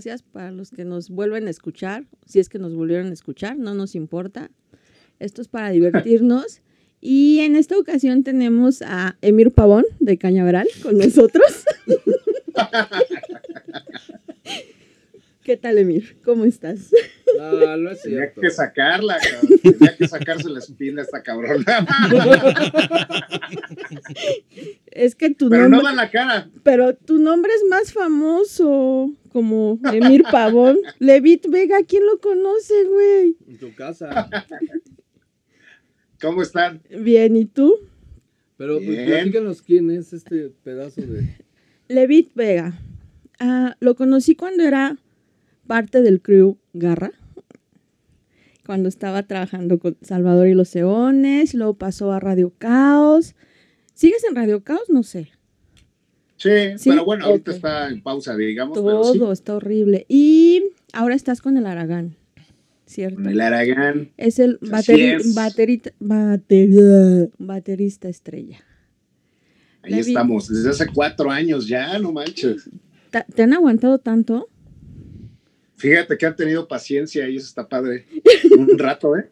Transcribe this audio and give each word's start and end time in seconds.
gracias 0.00 0.22
para 0.22 0.50
los 0.50 0.70
que 0.70 0.86
nos 0.86 1.10
vuelven 1.10 1.46
a 1.46 1.50
escuchar. 1.50 2.06
Si 2.24 2.38
es 2.40 2.48
que 2.48 2.58
nos 2.58 2.74
volvieron 2.74 3.08
a 3.08 3.12
escuchar, 3.12 3.58
no 3.58 3.74
nos 3.74 3.94
importa. 3.94 4.50
Esto 5.18 5.42
es 5.42 5.48
para 5.48 5.70
divertirnos. 5.70 6.62
Y 7.02 7.38
en 7.40 7.56
esta 7.56 7.78
ocasión 7.78 8.24
tenemos 8.24 8.82
a 8.82 9.16
Emir 9.22 9.52
Pavón 9.52 9.86
de 10.00 10.18
Cañaveral 10.18 10.68
con 10.82 10.98
nosotros. 10.98 11.64
¿Qué 15.42 15.56
tal, 15.56 15.78
Emir? 15.78 16.20
¿Cómo 16.22 16.44
estás? 16.44 16.90
No, 17.38 17.76
no 17.78 17.90
es 17.90 18.02
Tenía 18.02 18.30
que 18.34 18.50
sacarla, 18.50 19.16
cabrón. 19.18 19.60
Tenía 19.62 19.96
que 19.96 20.08
sacarse 20.08 20.50
la 20.50 20.58
espina 20.58 21.00
a 21.00 21.04
esta 21.06 21.22
cabrona. 21.22 21.86
Es 24.90 25.14
que 25.14 25.30
tu 25.30 25.48
Pero 25.48 25.62
nombre, 25.68 25.78
no 25.78 25.88
da 25.88 25.94
la 25.94 26.10
cara. 26.10 26.50
pero 26.62 26.94
tu 26.94 27.18
nombre 27.18 27.52
es 27.54 27.64
más 27.70 27.92
famoso, 27.92 29.10
como 29.30 29.78
Emir 29.92 30.22
Pavón. 30.30 30.78
Levit 30.98 31.46
Vega, 31.48 31.78
¿quién 31.86 32.04
lo 32.06 32.20
conoce, 32.20 32.84
güey? 32.84 33.36
En 33.48 33.58
tu 33.58 33.74
casa. 33.74 34.28
¿Cómo 36.20 36.42
están? 36.42 36.82
Bien, 36.90 37.36
¿y 37.36 37.46
tú? 37.46 37.74
Pero 38.56 38.76
pues, 38.76 38.88
Bien. 38.88 39.06
platícanos 39.06 39.62
quién 39.62 39.90
es 39.90 40.12
este 40.12 40.50
pedazo 40.62 41.00
de. 41.00 41.36
Levit 41.88 42.34
Vega. 42.34 42.78
Ah, 43.38 43.76
lo 43.80 43.94
conocí 43.94 44.36
cuando 44.36 44.62
era 44.64 44.98
parte 45.66 46.02
del 46.02 46.20
crew 46.20 46.58
Garra. 46.74 47.12
Cuando 48.66 48.88
estaba 48.88 49.22
trabajando 49.22 49.78
con 49.78 49.96
Salvador 50.02 50.46
y 50.46 50.54
los 50.54 50.76
Eones, 50.76 51.54
luego 51.54 51.74
pasó 51.74 52.12
a 52.12 52.20
Radio 52.20 52.52
Caos. 52.58 53.34
¿Sigues 53.94 54.22
en 54.28 54.36
Radio 54.36 54.62
Caos? 54.62 54.84
No 54.88 55.02
sé. 55.02 55.30
Sí, 56.40 56.78
Sí, 56.78 56.88
pero 56.90 57.04
bueno, 57.04 57.26
ahorita 57.26 57.50
está 57.50 57.88
en 57.90 58.02
pausa, 58.02 58.34
digamos. 58.34 58.76
pero 58.78 59.02
Todo 59.02 59.26
sí. 59.26 59.32
está 59.32 59.56
horrible. 59.56 60.06
Y 60.08 60.64
ahora 60.94 61.14
estás 61.14 61.42
con 61.42 61.58
el 61.58 61.66
Aragán, 61.66 62.16
¿cierto? 62.86 63.16
Con 63.16 63.28
el 63.28 63.40
Aragán. 63.42 64.10
Es 64.16 64.38
el 64.38 64.58
Así 64.72 64.92
bateri- 64.92 65.16
es. 65.20 65.34
baterita- 65.36 65.92
bateri- 66.00 67.30
baterista 67.38 68.08
estrella. 68.08 68.64
Ahí 69.82 69.92
David. 69.92 70.08
estamos, 70.08 70.48
desde 70.48 70.70
hace 70.70 70.86
cuatro 70.92 71.30
años 71.30 71.68
ya, 71.68 71.98
no 71.98 72.10
manches. 72.12 72.70
¿Te 73.34 73.42
han 73.42 73.52
aguantado 73.52 73.98
tanto? 73.98 74.48
Fíjate 75.76 76.16
que 76.16 76.26
han 76.26 76.36
tenido 76.36 76.66
paciencia 76.68 77.28
y 77.28 77.36
eso 77.36 77.46
está 77.46 77.68
padre. 77.68 78.06
Un 78.58 78.78
rato, 78.78 79.16
¿eh? 79.16 79.30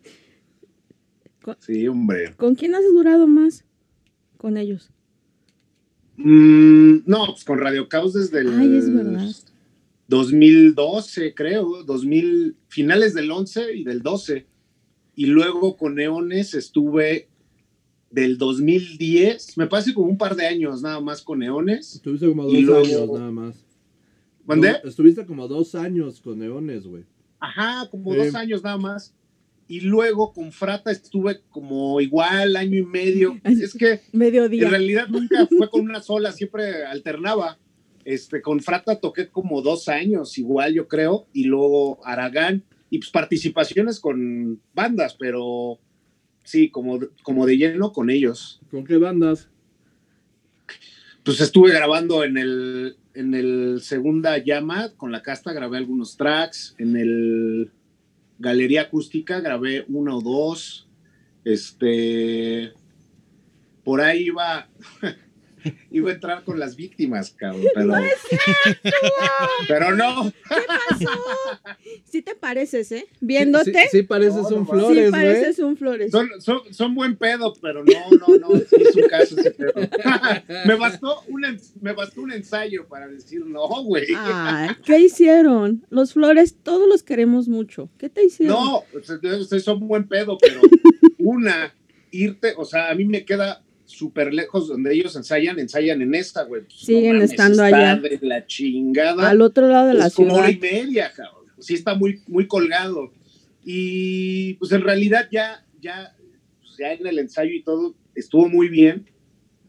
Sí, 1.61 1.89
hombre. 1.89 2.35
¿Con 2.37 2.55
quién 2.55 2.75
has 2.75 2.85
durado 2.85 3.27
más? 3.27 3.65
Con 4.37 4.59
ellos. 4.59 4.91
Mm, 6.19 7.03
no, 7.07 7.27
pues 7.27 7.45
con 7.45 7.59
Radio 7.61 7.89
Caos 7.89 8.13
desde 8.13 8.41
el 8.41 8.49
Ay, 8.59 8.77
es 8.77 8.93
verdad. 8.93 9.27
2012, 10.09 11.35
creo, 11.35 11.85
2000, 11.85 12.57
finales 12.69 13.15
del 13.15 13.31
11 13.31 13.75
y 13.77 13.85
del 13.85 14.03
12. 14.03 14.47
Y 15.15 15.27
luego 15.27 15.77
con 15.77 15.95
Neones 15.97 16.55
estuve 16.55 17.29
del 18.11 18.39
2010, 18.39 19.59
me 19.59 19.67
parece 19.67 19.93
como 19.95 20.09
un 20.09 20.17
par 20.19 20.35
de 20.35 20.47
años 20.47 20.83
nada 20.83 21.01
más 21.01 21.23
con 21.23 21.41
Neones. 21.41 21.97
Estuviste 21.97 22.27
como 22.29 22.45
dos 22.45 22.55
luego- 22.55 22.85
años 22.87 23.11
nada 23.19 23.31
más. 23.31 23.65
¿Mandé? 24.47 24.73
No, 24.83 24.89
estuviste 24.89 25.27
como 25.27 25.47
dos 25.47 25.75
años 25.75 26.21
con 26.21 26.39
Neones, 26.39 26.87
güey. 26.87 27.05
Ajá, 27.39 27.89
como 27.91 28.13
Sí. 28.13 28.19
dos 28.19 28.35
años 28.35 28.63
nada 28.63 28.79
más. 28.79 29.15
Y 29.69 29.81
luego 29.83 30.33
con 30.33 30.51
Frata 30.51 30.91
estuve 30.91 31.43
como 31.51 32.01
igual 32.01 32.57
año 32.57 32.79
y 32.79 32.85
medio. 32.85 33.39
Es 33.45 33.75
que 33.75 34.01
Mediodía. 34.13 34.65
en 34.65 34.71
realidad 34.71 35.09
nunca 35.09 35.47
fue 35.59 35.69
con 35.69 35.83
una 35.83 36.01
sola, 36.03 36.33
siempre 36.33 36.87
alternaba. 36.87 37.59
Este, 38.05 38.41
con 38.41 38.61
Frata 38.61 38.99
toqué 38.99 39.29
como 39.29 39.61
dos 39.61 39.89
años, 39.89 40.39
igual 40.39 40.73
yo 40.73 40.89
creo, 40.89 41.27
y 41.35 41.45
luego 41.45 42.01
Aragán, 42.07 42.65
y 42.89 42.99
pues 42.99 43.11
participaciones 43.11 44.01
con 44.01 44.63
bandas, 44.73 45.15
pero 45.19 45.79
sí, 46.43 46.71
como, 46.71 46.99
como 47.23 47.45
de 47.45 47.59
lleno 47.59 47.93
con 47.93 48.09
ellos. 48.09 48.61
¿Con 48.71 48.85
qué 48.85 48.97
bandas? 48.97 49.51
Pues 51.23 51.43
estuve 51.43 51.71
grabando 51.71 52.25
en 52.25 52.39
el, 52.39 52.97
en 53.13 53.35
el 53.35 53.83
Segunda 53.83 54.39
Llama, 54.39 54.95
con 54.97 55.13
la 55.13 55.21
casta 55.21 55.53
grabé 55.53 55.77
algunos 55.77 56.17
tracks, 56.17 56.75
en 56.79 56.97
el 56.97 57.71
Galería 58.39 58.83
Acústica 58.83 59.41
grabé 59.41 59.85
uno 59.89 60.19
o 60.19 60.21
dos, 60.21 60.89
este, 61.45 62.73
por 63.85 64.01
ahí 64.01 64.27
iba, 64.27 64.69
iba 65.91 66.11
a 66.11 66.15
entrar 66.15 66.45
con 66.45 66.59
las 66.59 66.77
víctimas, 66.77 67.31
cabrón, 67.31 67.65
pero, 67.75 67.95
pero 69.69 69.95
no, 69.95 70.33
Sí 72.05 72.23
te 72.23 72.35
pareces, 72.35 72.91
¿eh? 72.93 73.07
Viéndote. 73.21 73.73
Sí, 73.91 73.99
sí 73.99 74.03
pareces 74.03 74.43
No, 74.43 74.51
no 74.51 74.57
un. 74.57 74.67
Flores, 74.67 74.89
Sí 74.89 74.95
güey. 74.95 75.11
pareces 75.11 75.59
un 75.59 75.77
Flores. 75.77 76.11
son, 76.11 76.29
son, 76.41 76.61
son 76.71 76.95
buen 76.95 77.17
pedo, 77.17 77.53
pero 77.61 77.85
no, 77.85 78.11
no, 78.19 78.39
no, 78.39 78.57
es 78.57 78.97
un 78.97 79.09
caso 79.09 79.39
ese 79.39 79.51
pedo. 79.53 79.73
me, 80.67 80.75
bastó 80.77 81.23
un, 81.29 81.43
me 81.81 81.93
bastó 81.93 82.23
un 82.23 82.33
ensayo 82.33 82.87
para 82.89 83.09
decir 83.09 83.45
no, 83.47 83.67
güey. 83.85 84.07
Ay, 84.17 84.71
¿qué 84.85 84.99
hicieron? 85.01 85.85
Los 85.91 86.15
Flores, 86.15 86.57
todos 86.63 86.89
los 86.89 87.03
queremos 87.03 87.49
mucho. 87.49 87.91
¿Qué 87.99 88.09
te 88.09 88.25
hicieron? 88.25 88.57
No, 88.57 88.85
ustedes 88.95 89.65
son 89.65 89.87
buen 89.87 90.09
pedo, 90.09 90.39
pero 90.39 90.61
una, 91.19 91.75
irte, 92.11 92.55
o 92.57 92.65
sea, 92.65 92.91
a 92.91 92.95
mí 92.95 93.05
me 93.05 93.25
queda 93.25 93.63
súper 93.89 94.35
lejos 94.35 94.69
donde 94.69 94.95
ellos 94.95 95.17
ensayan, 95.17 95.59
ensayan 95.59 96.03
en 96.03 96.15
esta, 96.15 96.43
güey. 96.45 96.63
Pues, 96.63 96.81
Siguen 96.81 97.23
estando 97.23 97.63
allá. 97.63 97.97
de 97.97 98.19
la 98.21 98.47
chingada. 98.47 99.31
Al 99.31 99.41
otro 99.41 99.67
lado 99.67 99.89
de 99.89 99.95
la 99.95 100.11
como 100.11 100.29
ciudad. 100.29 100.43
hora 100.43 100.51
y 100.51 100.59
media, 100.59 101.11
cabrón. 101.15 101.47
Sí 101.59 101.75
está 101.75 101.95
muy, 101.95 102.21
muy 102.29 102.47
colgado. 102.47 103.13
Y 103.65 104.55
pues 104.55 104.73
en 104.73 104.83
realidad 104.83 105.29
ya, 105.33 105.65
ya, 105.81 106.15
pues, 106.61 106.77
ya 106.79 106.93
en 106.93 107.07
el 107.07 107.19
ensayo 107.19 107.53
y 107.53 107.63
todo 107.63 107.95
estuvo 108.15 108.49
muy 108.49 108.69
bien, 108.69 109.07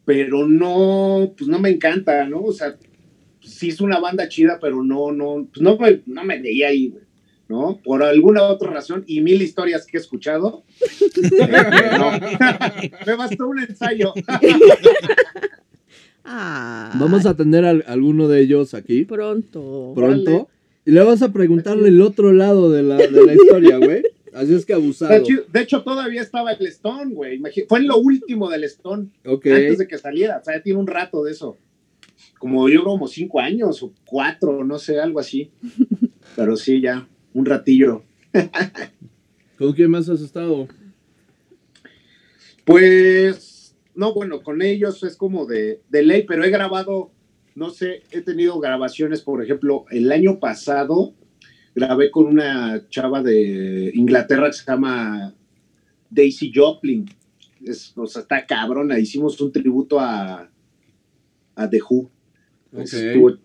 pero 0.06 0.48
no, 0.48 1.34
pues 1.38 1.48
no 1.48 1.60
me 1.60 1.70
encanta, 1.70 2.26
¿no? 2.26 2.42
O 2.42 2.52
sea, 2.52 2.78
sí 3.42 3.70
es 3.70 3.80
una 3.80 4.00
banda 4.00 4.28
chida, 4.28 4.60
pero 4.62 4.84
no, 4.84 5.12
no, 5.12 5.48
pues 5.52 5.62
no 5.62 5.78
me, 5.78 6.02
no 6.06 6.24
me 6.24 6.42
veía 6.42 6.68
ahí, 6.68 6.90
güey. 6.90 7.04
¿No? 7.50 7.80
Por 7.84 8.04
alguna 8.04 8.44
otra 8.44 8.70
razón, 8.70 9.04
y 9.08 9.22
mil 9.22 9.42
historias 9.42 9.86
que 9.88 9.98
he 9.98 10.00
escuchado. 10.00 10.64
eh, 10.82 11.98
no. 11.98 12.12
me 13.08 13.16
bastó 13.16 13.48
un 13.50 13.60
ensayo. 13.60 14.14
Ah, 16.24 16.92
Vamos 17.00 17.26
a 17.26 17.36
tener 17.36 17.66
al- 17.66 17.84
alguno 17.88 18.28
de 18.28 18.42
ellos 18.42 18.74
aquí 18.74 19.04
pronto. 19.06 19.94
pronto. 19.96 20.48
Y 20.86 20.92
le 20.92 21.02
vas 21.04 21.22
a 21.22 21.32
preguntarle 21.34 21.90
el 21.90 22.02
otro 22.02 22.34
lado 22.34 22.72
de 22.72 22.84
la, 22.84 22.98
de 22.98 23.26
la 23.26 23.34
historia, 23.34 23.78
güey. 23.78 24.04
Así 24.34 24.54
es 24.54 24.66
que 24.66 24.74
abusado. 24.74 25.12
De 25.52 25.60
hecho, 25.62 25.82
todavía 25.84 26.22
estaba 26.22 26.52
el 26.52 26.68
Stone, 26.68 27.14
güey. 27.16 27.42
Fue 27.68 27.80
en 27.80 27.88
lo 27.88 27.98
último 27.98 28.48
del 28.50 28.64
Stone. 28.66 29.08
Ok. 29.26 29.48
antes 29.48 29.80
de 29.80 29.88
que 29.88 29.98
saliera. 29.98 30.38
O 30.38 30.44
sea, 30.44 30.58
ya 30.58 30.64
tiene 30.64 30.80
un 30.80 30.88
rato 30.88 31.24
de 31.24 31.32
eso. 31.32 31.58
Como 32.38 32.70
yo, 32.70 32.84
como 32.84 33.08
cinco 33.08 33.40
años 33.40 33.82
o 33.84 33.92
cuatro, 34.06 34.64
no 34.64 34.78
sé, 34.78 35.00
algo 35.00 35.20
así. 35.20 35.50
Pero 36.36 36.56
sí, 36.56 36.80
ya, 36.80 37.08
un 37.34 37.46
ratillo. 37.46 38.04
¿Con 39.58 39.74
quién 39.74 39.92
más 39.92 40.10
has 40.10 40.22
estado? 40.22 40.68
Pues, 42.66 43.76
no, 43.96 44.14
bueno, 44.14 44.42
con 44.42 44.62
ellos 44.62 45.04
es 45.04 45.16
como 45.16 45.46
de, 45.46 45.82
de 45.90 46.04
ley, 46.04 46.24
pero 46.28 46.44
he 46.44 46.50
grabado, 46.50 47.12
no 47.56 47.70
sé, 47.70 48.04
he 48.12 48.22
tenido 48.22 48.60
grabaciones, 48.60 49.22
por 49.22 49.44
ejemplo, 49.44 49.86
el 49.90 50.12
año 50.12 50.40
pasado 50.40 51.14
grabé 51.76 52.12
con 52.12 52.26
una 52.26 52.88
chava 52.90 53.24
de 53.24 53.92
Inglaterra 53.94 54.48
que 54.48 54.54
se 54.54 54.66
llama 54.66 55.34
Daisy 56.10 56.52
Joplin. 56.54 57.10
Es, 57.66 57.94
o 57.96 58.08
sea, 58.08 58.22
está 58.22 58.46
cabrona. 58.46 59.00
Hicimos 59.00 59.40
un 59.42 59.52
tributo 59.52 60.00
a, 60.00 60.50
a 61.56 61.70
The 61.70 61.80
Who. 61.82 62.10
Ok. 62.74 62.82
Estuvo 62.82 63.38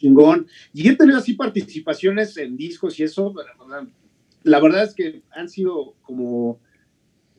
chingón. 0.00 0.46
Y 0.72 0.88
he 0.88 0.96
tenido 0.96 1.18
así 1.18 1.34
participaciones 1.34 2.36
en 2.36 2.56
discos 2.56 2.98
y 2.98 3.04
eso. 3.04 3.34
La 4.42 4.60
verdad 4.60 4.84
es 4.84 4.94
que 4.94 5.22
han 5.30 5.48
sido 5.48 5.94
como 6.02 6.60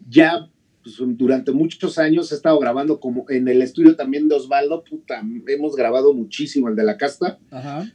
ya 0.07 0.50
pues, 0.83 0.97
durante 1.00 1.51
muchos 1.51 1.97
años 1.97 2.31
he 2.31 2.35
estado 2.35 2.59
grabando 2.59 3.00
como 3.00 3.25
en 3.29 3.47
el 3.47 3.61
estudio 3.61 3.95
también 3.95 4.27
de 4.27 4.35
Osvaldo, 4.35 4.83
puta, 4.83 5.23
hemos 5.47 5.75
grabado 5.75 6.13
muchísimo 6.13 6.67
el 6.67 6.75
de 6.75 6.83
la 6.83 6.97
casta 6.97 7.39
Ajá. 7.51 7.89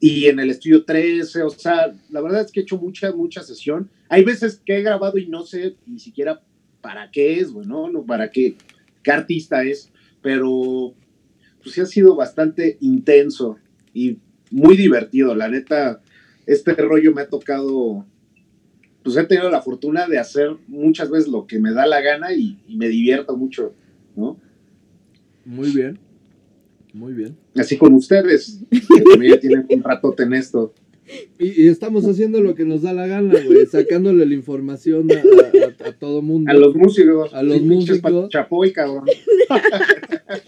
y 0.00 0.26
en 0.26 0.40
el 0.40 0.50
estudio 0.50 0.84
13, 0.84 1.42
o 1.42 1.50
sea, 1.50 1.94
la 2.10 2.20
verdad 2.20 2.42
es 2.42 2.50
que 2.50 2.60
he 2.60 2.62
hecho 2.64 2.76
mucha, 2.76 3.12
mucha 3.12 3.42
sesión. 3.42 3.88
Hay 4.08 4.24
veces 4.24 4.60
que 4.64 4.78
he 4.78 4.82
grabado 4.82 5.16
y 5.18 5.28
no 5.28 5.44
sé 5.44 5.76
ni 5.86 6.00
siquiera 6.00 6.42
para 6.80 7.10
qué 7.10 7.38
es, 7.38 7.52
bueno, 7.52 7.88
no 7.88 8.04
para 8.04 8.30
qué, 8.30 8.56
qué 9.02 9.12
artista 9.12 9.62
es, 9.62 9.92
pero 10.20 10.94
pues 11.62 11.74
sí 11.74 11.80
ha 11.80 11.86
sido 11.86 12.16
bastante 12.16 12.78
intenso 12.80 13.58
y 13.94 14.18
muy 14.50 14.76
divertido, 14.76 15.34
la 15.34 15.48
neta, 15.48 16.00
este 16.46 16.72
rollo 16.74 17.12
me 17.14 17.22
ha 17.22 17.28
tocado, 17.28 18.06
pues 19.02 19.16
he 19.16 19.24
tenido 19.24 19.50
la 19.50 19.60
fortuna 19.62 20.06
de 20.06 20.18
hacer 20.18 20.50
muchas 20.66 21.10
veces 21.10 21.28
lo 21.28 21.46
que 21.46 21.58
me 21.58 21.72
da 21.72 21.86
la 21.86 22.00
gana 22.00 22.32
y, 22.32 22.58
y 22.66 22.76
me 22.76 22.88
divierto 22.88 23.36
mucho, 23.36 23.74
¿no? 24.16 24.38
Muy 25.44 25.70
bien. 25.70 25.98
Muy 26.94 27.12
bien. 27.12 27.36
Así 27.54 27.76
como 27.76 27.96
ustedes, 27.98 28.60
que 28.70 28.80
también 29.10 29.34
ya 29.34 29.40
tienen 29.40 29.66
un 29.68 29.82
ratote 29.82 30.22
en 30.22 30.32
esto. 30.32 30.72
Y, 31.38 31.62
y 31.64 31.68
estamos 31.68 32.06
haciendo 32.06 32.40
lo 32.42 32.54
que 32.54 32.64
nos 32.64 32.82
da 32.82 32.92
la 32.92 33.06
gana, 33.06 33.34
güey. 33.44 33.64
Sacándole 33.66 34.26
la 34.26 34.34
información 34.34 35.08
a, 35.12 35.86
a- 35.88 35.92
todo 35.92 36.20
mundo. 36.22 36.50
A 36.50 36.54
los 36.54 36.74
músicos. 36.74 37.32
A 37.32 37.42
los 37.42 37.62
músicos. 37.62 38.28
Chapoy, 38.30 38.72
cabrón. 38.72 39.04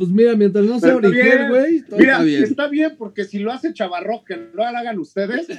Pues 0.00 0.10
mira, 0.12 0.34
mientras 0.34 0.64
no 0.64 0.80
sea 0.80 0.96
origen, 0.96 1.50
güey, 1.50 1.82
todo 1.82 1.98
Mira, 1.98 2.12
está 2.14 2.24
bien. 2.24 2.44
está 2.44 2.68
bien 2.68 2.94
porque 2.96 3.24
si 3.24 3.38
lo 3.38 3.52
hace 3.52 3.74
Chavarro, 3.74 4.24
que 4.24 4.34
no 4.34 4.44
lo 4.54 4.64
hagan 4.64 4.98
ustedes, 4.98 5.46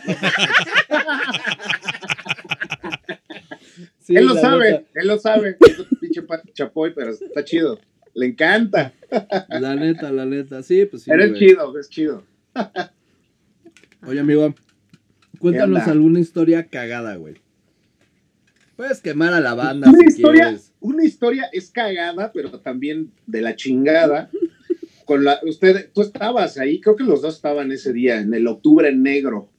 Sí, 3.99 4.15
él 4.15 4.25
lo 4.25 4.33
sabe, 4.33 4.71
neta, 4.71 4.87
él 4.95 5.07
lo 5.07 5.19
sabe. 5.19 5.57
Es 5.67 5.77
un 5.77 5.85
pinche 5.99 6.23
pa- 6.23 6.41
Chapoy, 6.53 6.91
pero 6.95 7.11
está 7.11 7.43
chido. 7.45 7.79
Le 8.15 8.25
encanta. 8.25 8.93
la 9.47 9.75
neta, 9.75 10.11
la 10.11 10.25
neta. 10.25 10.63
Sí, 10.63 10.85
pues 10.85 11.03
sí. 11.03 11.11
pero 11.11 11.23
es 11.23 11.29
güey. 11.29 11.39
chido, 11.39 11.77
es 11.79 11.87
chido. 11.87 12.23
Oye, 14.07 14.19
amigo, 14.21 14.55
cuéntanos 15.37 15.87
alguna 15.87 16.19
historia 16.19 16.65
cagada, 16.67 17.15
güey. 17.17 17.35
Puedes 18.75 19.01
quemar 19.01 19.33
a 19.35 19.39
la 19.39 19.53
banda 19.53 19.87
Una 19.91 19.99
si 19.99 20.05
historia, 20.07 20.45
quieres. 20.45 20.70
Una 20.81 21.05
historia 21.05 21.49
es 21.53 21.69
cagada, 21.69 22.31
pero 22.33 22.59
también 22.59 23.11
de 23.27 23.41
la 23.41 23.55
chingada. 23.55 24.29
Con 25.05 25.23
la, 25.23 25.39
usted, 25.43 25.91
tú 25.93 26.01
estabas 26.01 26.57
ahí, 26.57 26.81
creo 26.81 26.95
que 26.95 27.03
los 27.03 27.21
dos 27.21 27.35
estaban 27.35 27.71
ese 27.71 27.93
día, 27.93 28.19
en 28.19 28.33
el 28.33 28.47
octubre 28.47 28.93
negro, 28.93 29.49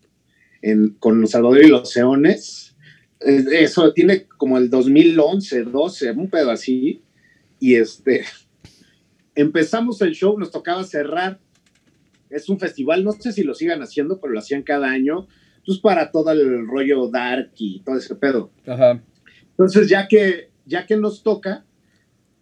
en, 0.60 0.90
con 0.98 1.26
Salvador 1.26 1.62
y 1.64 1.68
los 1.68 1.94
Leones. 1.96 2.76
Eh, 3.20 3.44
Eso 3.60 3.92
tiene 3.92 4.26
como 4.36 4.58
el 4.58 4.68
2011, 4.68 5.64
12, 5.64 6.10
un 6.12 6.28
pedo 6.28 6.50
así. 6.50 7.02
Y 7.60 7.76
este, 7.76 8.24
empezamos 9.34 10.02
el 10.02 10.12
show, 10.14 10.38
nos 10.38 10.50
tocaba 10.50 10.82
cerrar. 10.84 11.38
Es 12.30 12.48
un 12.48 12.58
festival, 12.58 13.04
no 13.04 13.12
sé 13.12 13.32
si 13.32 13.44
lo 13.44 13.54
sigan 13.54 13.82
haciendo, 13.82 14.20
pero 14.20 14.32
lo 14.32 14.38
hacían 14.40 14.62
cada 14.62 14.90
año. 14.90 15.28
Pues 15.64 15.78
para 15.78 16.10
todo 16.10 16.32
el 16.32 16.66
rollo 16.66 17.08
dark 17.08 17.52
y 17.56 17.80
todo 17.80 17.96
ese 17.96 18.16
pedo. 18.16 18.50
Ajá. 18.66 19.00
Entonces, 19.50 19.88
ya 19.88 20.08
que, 20.08 20.51
ya 20.66 20.86
que 20.86 20.96
nos 20.96 21.22
toca, 21.22 21.64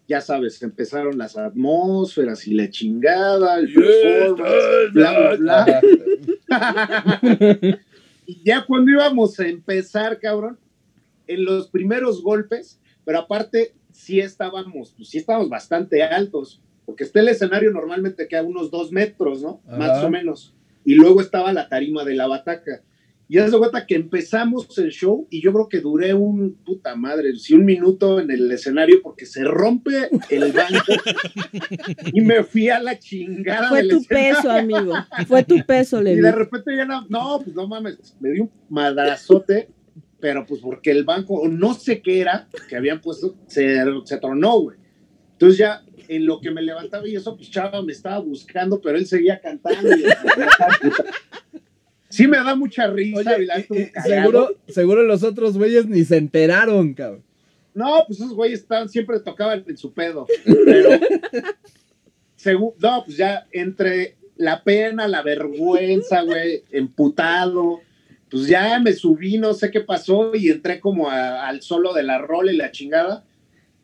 ya 0.07 0.21
sabes, 0.21 0.61
empezaron 0.61 1.17
las 1.17 1.37
atmósferas 1.37 2.47
y 2.47 2.53
la 2.53 2.69
chingada, 2.69 3.59
el 3.59 3.73
performance, 3.73 4.93
bla, 4.93 5.37
bla, 5.37 5.81
bla. 6.47 7.79
Y 8.25 8.43
ya 8.45 8.65
cuando 8.65 8.91
íbamos 8.91 9.37
a 9.41 9.47
empezar, 9.47 10.19
cabrón, 10.19 10.57
en 11.27 11.43
los 11.43 11.67
primeros 11.67 12.23
golpes, 12.23 12.79
pero 13.03 13.19
aparte 13.19 13.73
sí 13.91 14.21
estábamos, 14.21 14.93
pues 14.95 15.09
sí 15.09 15.17
estábamos 15.17 15.49
bastante 15.49 16.03
altos, 16.03 16.61
porque 16.85 17.03
está 17.03 17.19
el 17.19 17.27
escenario 17.27 17.71
normalmente 17.71 18.27
que 18.29 18.37
a 18.37 18.43
unos 18.43 18.71
dos 18.71 18.91
metros, 18.91 19.41
¿no? 19.41 19.61
Ajá. 19.67 19.77
Más 19.77 20.03
o 20.03 20.09
menos. 20.09 20.55
Y 20.85 20.95
luego 20.95 21.19
estaba 21.19 21.51
la 21.51 21.67
tarima 21.67 22.05
de 22.05 22.15
la 22.15 22.27
bataca. 22.27 22.83
Y 23.33 23.37
haz 23.37 23.49
de 23.49 23.57
cuenta 23.57 23.85
que 23.85 23.95
empezamos 23.95 24.77
el 24.77 24.89
show 24.91 25.25
y 25.29 25.41
yo 25.41 25.53
creo 25.53 25.69
que 25.69 25.79
duré 25.79 26.13
un 26.13 26.53
puta 26.65 26.97
madre, 26.97 27.33
sí, 27.37 27.53
un 27.53 27.63
minuto 27.63 28.19
en 28.19 28.29
el 28.29 28.51
escenario 28.51 28.99
porque 29.01 29.25
se 29.25 29.45
rompe 29.45 30.09
el 30.29 30.51
banco 30.51 30.91
y 32.13 32.19
me 32.19 32.43
fui 32.43 32.67
a 32.67 32.81
la 32.81 32.99
chingada. 32.99 33.69
Fue 33.69 33.77
del 33.77 33.89
tu 33.89 33.97
escenario. 33.99 34.35
peso, 34.35 34.51
amigo. 34.51 34.93
Fue 35.29 35.43
tu 35.45 35.65
peso, 35.65 36.01
Y 36.01 36.03
Levi. 36.03 36.21
de 36.21 36.31
repente 36.33 36.75
ya 36.75 36.83
no, 36.83 37.05
no, 37.07 37.39
pues 37.41 37.55
no 37.55 37.69
mames, 37.69 38.17
me 38.19 38.31
dio 38.31 38.43
un 38.43 38.51
madrazote, 38.67 39.69
pero 40.19 40.45
pues 40.45 40.59
porque 40.59 40.91
el 40.91 41.05
banco, 41.05 41.35
o 41.35 41.47
no 41.47 41.73
sé 41.73 42.01
qué 42.01 42.19
era, 42.19 42.49
que 42.67 42.75
habían 42.75 42.99
puesto, 42.99 43.37
se, 43.47 43.77
se 44.03 44.17
tronó, 44.17 44.59
güey. 44.59 44.77
Entonces 45.31 45.57
ya 45.57 45.85
en 46.09 46.25
lo 46.25 46.41
que 46.41 46.51
me 46.51 46.61
levantaba 46.61 47.07
y 47.07 47.15
eso, 47.15 47.37
pues 47.37 47.49
Chava 47.49 47.81
me 47.81 47.93
estaba 47.93 48.19
buscando, 48.19 48.81
pero 48.81 48.97
él 48.97 49.05
seguía 49.05 49.39
cantando. 49.39 49.89
y- 49.95 50.03
sí 52.11 52.27
me 52.27 52.37
da 52.37 52.55
mucha 52.55 52.87
risa. 52.87 53.19
Oye, 53.19 53.43
y 53.43 53.45
la 53.45 53.57
y- 53.57 53.61
estuvo 53.61 53.79
y 53.79 53.89
cagado. 53.91 54.21
seguro, 54.21 54.49
seguro 54.67 55.03
los 55.03 55.23
otros 55.23 55.57
güeyes 55.57 55.87
ni 55.87 56.03
se 56.05 56.17
enteraron, 56.17 56.93
cabrón. 56.93 57.23
No, 57.73 58.03
pues 58.05 58.19
esos 58.19 58.33
güeyes 58.33 58.59
estaban, 58.59 58.89
siempre 58.89 59.19
tocaban 59.21 59.63
en 59.67 59.77
su 59.77 59.93
pedo. 59.93 60.27
Pero, 60.45 60.89
no, 62.79 63.03
pues 63.05 63.17
ya 63.17 63.47
entre 63.51 64.17
la 64.35 64.63
pena, 64.63 65.07
la 65.07 65.21
vergüenza, 65.21 66.21
güey, 66.23 66.63
emputado, 66.71 67.79
pues 68.29 68.47
ya 68.47 68.79
me 68.79 68.93
subí, 68.93 69.37
no 69.37 69.53
sé 69.53 69.69
qué 69.71 69.81
pasó, 69.81 70.33
y 70.35 70.49
entré 70.49 70.79
como 70.79 71.09
a- 71.09 71.47
al 71.47 71.61
solo 71.61 71.93
de 71.93 72.03
la 72.03 72.17
rola 72.17 72.51
y 72.51 72.57
la 72.57 72.71
chingada. 72.71 73.23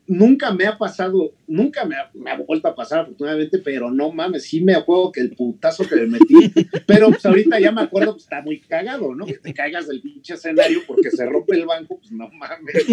Nunca 0.08 0.52
me 0.52 0.66
ha 0.66 0.76
pasado, 0.76 1.32
nunca 1.46 1.84
me 1.84 1.94
ha, 1.94 2.10
me 2.14 2.30
ha 2.30 2.36
vuelto 2.38 2.66
a 2.66 2.74
pasar, 2.74 3.00
afortunadamente, 3.00 3.58
pero 3.58 3.90
no 3.90 4.10
mames, 4.10 4.44
sí 4.44 4.62
me 4.62 4.74
acuerdo 4.74 5.12
que 5.12 5.20
el 5.20 5.36
putazo 5.36 5.86
que 5.86 5.96
le 5.96 6.06
metí, 6.06 6.52
pero 6.86 7.10
pues 7.10 7.24
ahorita 7.26 7.60
ya 7.60 7.70
me 7.72 7.82
acuerdo, 7.82 8.12
pues 8.12 8.24
está 8.24 8.40
muy 8.40 8.58
cagado, 8.60 9.14
¿no? 9.14 9.26
Que 9.26 9.38
te 9.38 9.52
caigas 9.52 9.86
del 9.86 10.00
pinche 10.00 10.34
escenario 10.34 10.80
porque 10.86 11.10
se 11.10 11.26
rompe 11.26 11.56
el 11.56 11.66
banco, 11.66 11.98
pues 11.98 12.10
no 12.10 12.28
mames. 12.30 12.86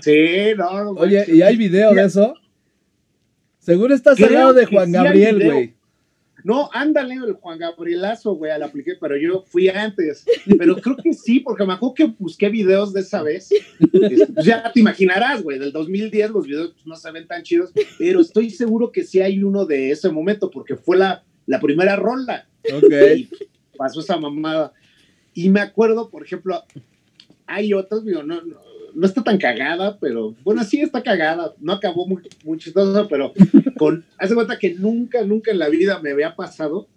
Sí, 0.00 0.54
no, 0.56 0.84
no 0.84 0.90
Oye. 0.92 1.24
¿y 1.28 1.42
hay 1.42 1.56
video 1.56 1.92
de 1.92 2.04
eso? 2.04 2.34
Seguro 3.58 3.94
estás 3.94 4.20
al 4.22 4.32
lado 4.32 4.54
de 4.54 4.66
Juan 4.66 4.92
Gabriel, 4.92 5.44
güey. 5.44 5.77
No, 6.44 6.70
ándale, 6.72 7.14
el 7.14 7.32
Juan 7.34 7.58
Gabrielazo, 7.58 8.34
güey, 8.34 8.56
la 8.58 8.66
apliqué, 8.66 8.94
pero 9.00 9.16
yo 9.16 9.44
fui 9.46 9.68
antes. 9.68 10.24
Pero 10.58 10.76
creo 10.76 10.96
que 10.96 11.12
sí, 11.12 11.40
porque 11.40 11.64
me 11.64 11.72
acuerdo 11.72 11.94
que 11.94 12.06
busqué 12.18 12.48
videos 12.48 12.92
de 12.92 13.00
esa 13.00 13.22
vez. 13.22 13.50
Este, 13.50 14.26
pues 14.26 14.46
ya 14.46 14.70
te 14.72 14.80
imaginarás, 14.80 15.42
güey, 15.42 15.58
del 15.58 15.72
2010 15.72 16.30
los 16.30 16.46
videos 16.46 16.72
pues, 16.72 16.86
no 16.86 16.96
se 16.96 17.10
ven 17.10 17.26
tan 17.26 17.42
chidos, 17.42 17.72
pero 17.98 18.20
estoy 18.20 18.50
seguro 18.50 18.92
que 18.92 19.04
sí 19.04 19.20
hay 19.20 19.42
uno 19.42 19.66
de 19.66 19.90
ese 19.90 20.10
momento, 20.10 20.50
porque 20.50 20.76
fue 20.76 20.96
la, 20.96 21.24
la 21.46 21.60
primera 21.60 21.96
rola. 21.96 22.46
Ok. 22.72 22.92
Y 23.16 23.28
pasó 23.76 24.00
esa 24.00 24.16
mamada. 24.16 24.72
Y 25.34 25.48
me 25.48 25.60
acuerdo, 25.60 26.10
por 26.10 26.24
ejemplo, 26.24 26.62
hay 27.46 27.72
otros, 27.72 28.04
digo, 28.04 28.22
no, 28.22 28.42
no, 28.42 28.60
no 28.94 29.06
está 29.06 29.22
tan 29.22 29.38
cagada, 29.38 29.98
pero 29.98 30.34
bueno, 30.44 30.64
sí 30.64 30.80
está 30.80 31.02
cagada. 31.02 31.54
No 31.60 31.72
acabó 31.72 32.06
muy, 32.06 32.22
muy 32.44 32.58
chistoso, 32.58 33.06
pero 33.08 33.32
con, 33.78 34.04
hace 34.18 34.34
cuenta 34.34 34.58
que 34.58 34.74
nunca, 34.74 35.22
nunca 35.24 35.50
en 35.50 35.58
la 35.58 35.68
vida 35.68 36.00
me 36.00 36.10
había 36.10 36.36
pasado 36.36 36.88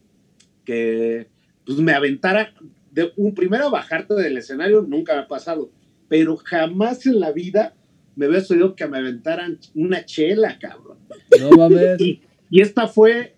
que 0.65 1.27
pues 1.65 1.77
me 1.79 1.93
aventara 1.93 2.53
de 2.91 3.13
un 3.15 3.33
primero 3.33 3.71
bajarte 3.71 4.13
del 4.15 4.37
escenario, 4.37 4.81
nunca 4.81 5.13
me 5.13 5.21
ha 5.21 5.27
pasado, 5.27 5.71
pero 6.09 6.35
jamás 6.37 7.05
en 7.05 7.19
la 7.19 7.31
vida 7.31 7.73
me 8.15 8.25
había 8.25 8.41
sucedido 8.41 8.75
que 8.75 8.87
me 8.87 8.97
aventaran 8.97 9.59
una 9.73 10.05
chela, 10.05 10.59
cabrón. 10.59 10.97
No 11.39 11.51
mames. 11.51 12.01
Y, 12.01 12.21
y 12.49 12.61
esta 12.61 12.87
fue 12.87 13.33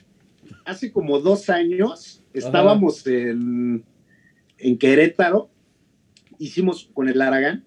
hace 0.65 0.91
como 0.91 1.19
dos 1.19 1.49
años. 1.49 2.23
Estábamos 2.33 3.05
en, 3.05 3.83
en 4.57 4.77
Querétaro. 4.77 5.49
Hicimos 6.39 6.89
con 6.93 7.07
el 7.09 7.21
Aragán. 7.21 7.63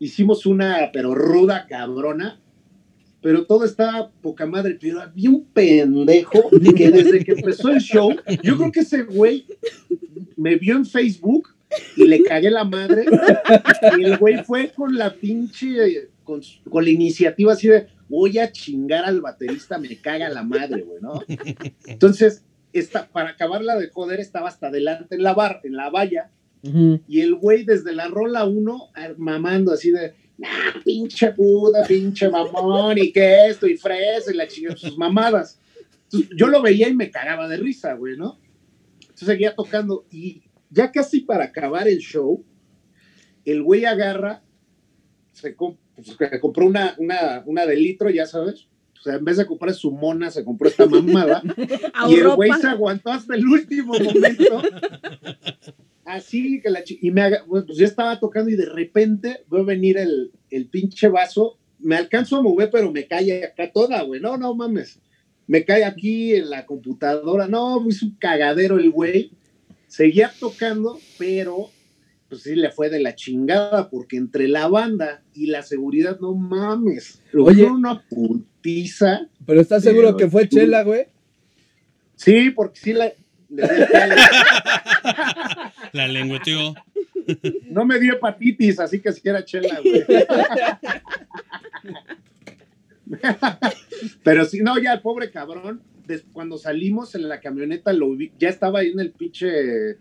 Hicimos 0.00 0.46
una, 0.46 0.90
pero 0.92 1.14
ruda 1.14 1.66
cabrona. 1.68 2.40
Pero 3.20 3.46
todo 3.46 3.64
estaba 3.64 4.10
poca 4.22 4.46
madre. 4.46 4.78
Pero 4.80 5.00
había 5.00 5.30
un 5.30 5.44
pendejo 5.44 6.50
que 6.76 6.90
desde 6.90 7.24
que 7.24 7.32
empezó 7.32 7.70
el 7.70 7.80
show, 7.80 8.14
yo 8.42 8.56
creo 8.56 8.72
que 8.72 8.80
ese 8.80 9.02
güey 9.02 9.46
me 10.36 10.56
vio 10.56 10.76
en 10.76 10.86
Facebook 10.86 11.48
y 11.96 12.06
le 12.06 12.22
cagué 12.22 12.50
la 12.50 12.64
madre. 12.64 13.04
Y 13.98 14.04
el 14.04 14.18
güey 14.18 14.44
fue 14.44 14.70
con 14.70 14.96
la 14.96 15.14
pinche, 15.14 16.08
con, 16.24 16.40
con 16.70 16.84
la 16.84 16.90
iniciativa 16.90 17.52
así 17.52 17.68
de 17.68 17.88
voy 18.08 18.38
a 18.38 18.50
chingar 18.50 19.04
al 19.04 19.20
baterista, 19.20 19.78
me 19.78 19.96
caga 19.96 20.28
la 20.28 20.42
madre, 20.42 20.82
güey, 20.82 21.00
¿no? 21.00 21.20
Entonces, 21.86 22.44
esta, 22.72 23.08
para 23.08 23.30
acabarla 23.30 23.76
de 23.76 23.88
joder, 23.88 24.20
estaba 24.20 24.48
hasta 24.48 24.68
adelante 24.68 25.14
en 25.14 25.22
la 25.22 25.34
bar, 25.34 25.60
en 25.64 25.76
la 25.76 25.90
valla, 25.90 26.30
y 26.62 27.20
el 27.20 27.36
güey 27.36 27.64
desde 27.64 27.94
la 27.94 28.08
rola 28.08 28.44
1 28.44 28.90
mamando 29.16 29.72
así 29.72 29.90
de, 29.90 30.14
nah, 30.38 30.80
pinche 30.84 31.32
puta, 31.32 31.82
pinche 31.86 32.28
mamón, 32.28 32.98
y 32.98 33.12
que 33.12 33.48
esto, 33.48 33.66
y 33.66 33.76
fresa, 33.76 34.32
y 34.32 34.36
la 34.36 34.48
chingada, 34.48 34.76
sus 34.76 34.96
mamadas. 34.96 35.60
Entonces, 36.04 36.30
yo 36.36 36.46
lo 36.46 36.62
veía 36.62 36.88
y 36.88 36.94
me 36.94 37.10
cagaba 37.10 37.48
de 37.48 37.58
risa, 37.58 37.94
güey, 37.94 38.16
¿no? 38.16 38.38
Entonces 39.00 39.28
seguía 39.28 39.54
tocando, 39.54 40.06
y 40.10 40.42
ya 40.70 40.90
casi 40.90 41.20
para 41.20 41.44
acabar 41.44 41.88
el 41.88 41.98
show, 41.98 42.44
el 43.44 43.62
güey 43.62 43.84
agarra, 43.84 44.42
se, 45.32 45.52
pues, 45.52 45.76
compró 46.40 46.66
una, 46.66 46.94
una, 46.98 47.42
una 47.46 47.66
de 47.66 47.76
litro, 47.76 48.10
ya 48.10 48.26
sabes. 48.26 48.68
O 48.98 49.02
sea, 49.02 49.14
en 49.14 49.24
vez 49.24 49.36
de 49.36 49.46
comprar 49.46 49.72
su 49.74 49.92
mona, 49.92 50.30
se 50.30 50.44
compró 50.44 50.68
esta 50.68 50.86
mamada. 50.86 51.42
y 52.08 52.14
el 52.14 52.28
güey 52.30 52.52
se 52.60 52.66
aguantó 52.66 53.10
hasta 53.10 53.34
el 53.34 53.46
último 53.46 53.94
momento. 53.94 54.62
Así 56.08 56.60
que 56.62 56.70
la 56.70 56.82
y 56.86 57.10
me 57.10 57.20
haga, 57.20 57.44
pues 57.46 57.64
yo 57.76 57.84
estaba 57.84 58.18
tocando 58.18 58.50
y 58.50 58.56
de 58.56 58.64
repente 58.64 59.44
veo 59.50 59.64
venir 59.64 59.98
el, 59.98 60.32
el 60.50 60.66
pinche 60.68 61.08
vaso. 61.08 61.58
Me 61.78 61.96
alcanzo 61.96 62.36
a 62.36 62.42
mover, 62.42 62.70
pero 62.70 62.90
me 62.90 63.06
cae 63.06 63.44
acá 63.44 63.70
toda, 63.70 64.02
güey. 64.02 64.18
No, 64.20 64.38
no 64.38 64.54
mames. 64.54 65.00
Me 65.46 65.64
cae 65.66 65.84
aquí 65.84 66.34
en 66.34 66.48
la 66.48 66.64
computadora. 66.64 67.46
No, 67.46 67.86
es 67.88 68.02
un 68.02 68.16
cagadero 68.16 68.78
el 68.78 68.90
güey. 68.90 69.32
Seguía 69.86 70.32
tocando, 70.40 70.98
pero 71.18 71.70
pues 72.30 72.42
sí 72.42 72.54
le 72.56 72.70
fue 72.70 72.88
de 72.90 73.00
la 73.00 73.14
chingada, 73.14 73.90
porque 73.90 74.16
entre 74.16 74.48
la 74.48 74.66
banda 74.68 75.22
y 75.34 75.46
la 75.46 75.62
seguridad, 75.62 76.18
no 76.20 76.34
mames. 76.34 77.22
Lo 77.32 77.44
Oye. 77.44 77.56
dieron 77.56 77.76
una 77.76 78.02
putiza. 78.08 79.28
Pero 79.46 79.60
¿estás 79.60 79.82
seguro 79.82 80.16
que 80.16 80.28
fue 80.28 80.46
tú- 80.46 80.56
Chela, 80.56 80.84
güey? 80.84 81.06
Sí, 82.16 82.50
porque 82.50 82.80
sí 82.80 82.92
la, 82.92 83.12
Le 83.48 83.62
di 83.62 83.82
el 83.82 83.86
pelo. 83.86 84.14
La 85.92 86.08
lengüeteó. 86.08 86.74
No 87.70 87.84
me 87.84 87.98
dio 87.98 88.14
hepatitis, 88.14 88.80
así 88.80 89.00
que 89.00 89.12
si 89.12 89.28
era 89.28 89.44
chela, 89.44 89.80
güey. 89.80 90.04
Pero 94.22 94.44
sí, 94.44 94.60
no, 94.60 94.78
ya 94.78 94.92
el 94.92 95.00
pobre 95.00 95.30
cabrón, 95.30 95.82
cuando 96.32 96.58
salimos 96.58 97.14
en 97.14 97.28
la 97.28 97.40
camioneta, 97.40 97.92
lo 97.92 98.14
vi, 98.14 98.32
ya 98.38 98.48
estaba 98.48 98.80
ahí 98.80 98.90
en 98.90 99.00
el 99.00 99.12
pinche, 99.12 99.98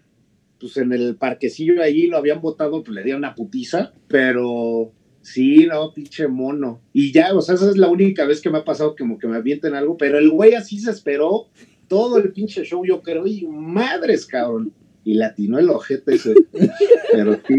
pues 0.59 0.77
en 0.77 0.93
el 0.93 1.15
parquecillo 1.15 1.81
ahí, 1.81 2.07
lo 2.07 2.17
habían 2.17 2.41
botado, 2.41 2.83
pues 2.83 2.95
le 2.95 3.03
dieron 3.03 3.21
una 3.21 3.35
putiza, 3.35 3.93
pero 4.07 4.91
sí, 5.21 5.65
no, 5.65 5.93
pinche 5.93 6.27
mono. 6.27 6.81
Y 6.93 7.11
ya, 7.11 7.33
o 7.33 7.41
sea, 7.41 7.55
esa 7.55 7.69
es 7.69 7.77
la 7.77 7.89
única 7.89 8.25
vez 8.25 8.41
que 8.41 8.49
me 8.49 8.59
ha 8.59 8.65
pasado 8.65 8.95
como 8.95 9.17
que 9.17 9.27
me 9.27 9.37
avienten 9.37 9.75
algo, 9.75 9.97
pero 9.97 10.17
el 10.17 10.29
güey 10.29 10.53
así 10.53 10.79
se 10.79 10.91
esperó 10.91 11.47
todo 11.87 12.17
el 12.17 12.31
pinche 12.31 12.63
show, 12.63 12.85
yo 12.85 13.01
creo, 13.01 13.25
y 13.27 13.45
madres, 13.47 14.25
cabrón. 14.25 14.73
Y 15.03 15.13
latinó 15.13 15.57
el 15.57 15.69
ojete 15.69 16.15
ese. 16.15 16.33
Pero 17.13 17.39
sí, 17.47 17.55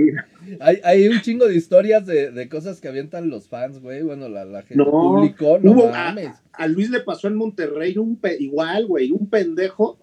Hay, 0.60 0.80
hay 0.84 1.08
un 1.08 1.20
chingo 1.22 1.46
de 1.46 1.56
historias 1.56 2.04
de, 2.04 2.30
de 2.30 2.48
cosas 2.48 2.78
que 2.80 2.88
avientan 2.88 3.30
los 3.30 3.48
fans, 3.48 3.80
güey. 3.80 4.02
Bueno, 4.02 4.28
la, 4.28 4.44
la 4.44 4.60
gente 4.62 4.76
No, 4.76 4.90
público, 4.90 5.58
no 5.62 5.72
hubo- 5.72 5.90
a, 5.94 6.66
Luis 6.68 6.90
le 6.90 7.00
pasó 7.00 7.26
en 7.28 7.36
Monterrey 7.36 7.96
un 7.96 8.16
pe- 8.16 8.36
igual, 8.38 8.86
güey, 8.86 9.12
un 9.12 9.30
pendejo. 9.30 9.98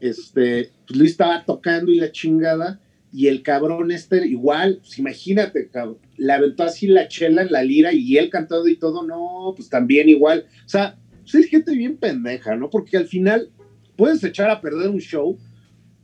Este, 0.00 0.70
pues 0.86 0.98
Luis 0.98 1.12
estaba 1.12 1.44
tocando 1.44 1.90
y 1.92 1.96
la 1.96 2.12
chingada. 2.12 2.80
Y 3.14 3.26
el 3.28 3.42
cabrón 3.42 3.90
este, 3.90 4.26
igual, 4.26 4.78
pues 4.80 4.98
imagínate, 4.98 5.68
cabrón, 5.68 5.98
le 6.16 6.32
aventó 6.32 6.62
así 6.64 6.86
la 6.86 7.08
chela 7.08 7.42
en 7.42 7.52
la 7.52 7.62
lira 7.62 7.92
y 7.92 8.16
él 8.16 8.30
cantando 8.30 8.66
y 8.68 8.76
todo, 8.76 9.06
no, 9.06 9.52
pues 9.54 9.68
también 9.68 10.08
igual. 10.08 10.46
O 10.64 10.68
sea, 10.68 10.96
pues 11.20 11.34
es 11.34 11.46
gente 11.46 11.72
bien 11.76 11.98
pendeja, 11.98 12.56
¿no? 12.56 12.70
Porque 12.70 12.96
al 12.96 13.06
final 13.06 13.50
puedes 14.02 14.24
echar 14.24 14.50
a 14.50 14.60
perder 14.60 14.88
un 14.90 14.98
show 15.00 15.38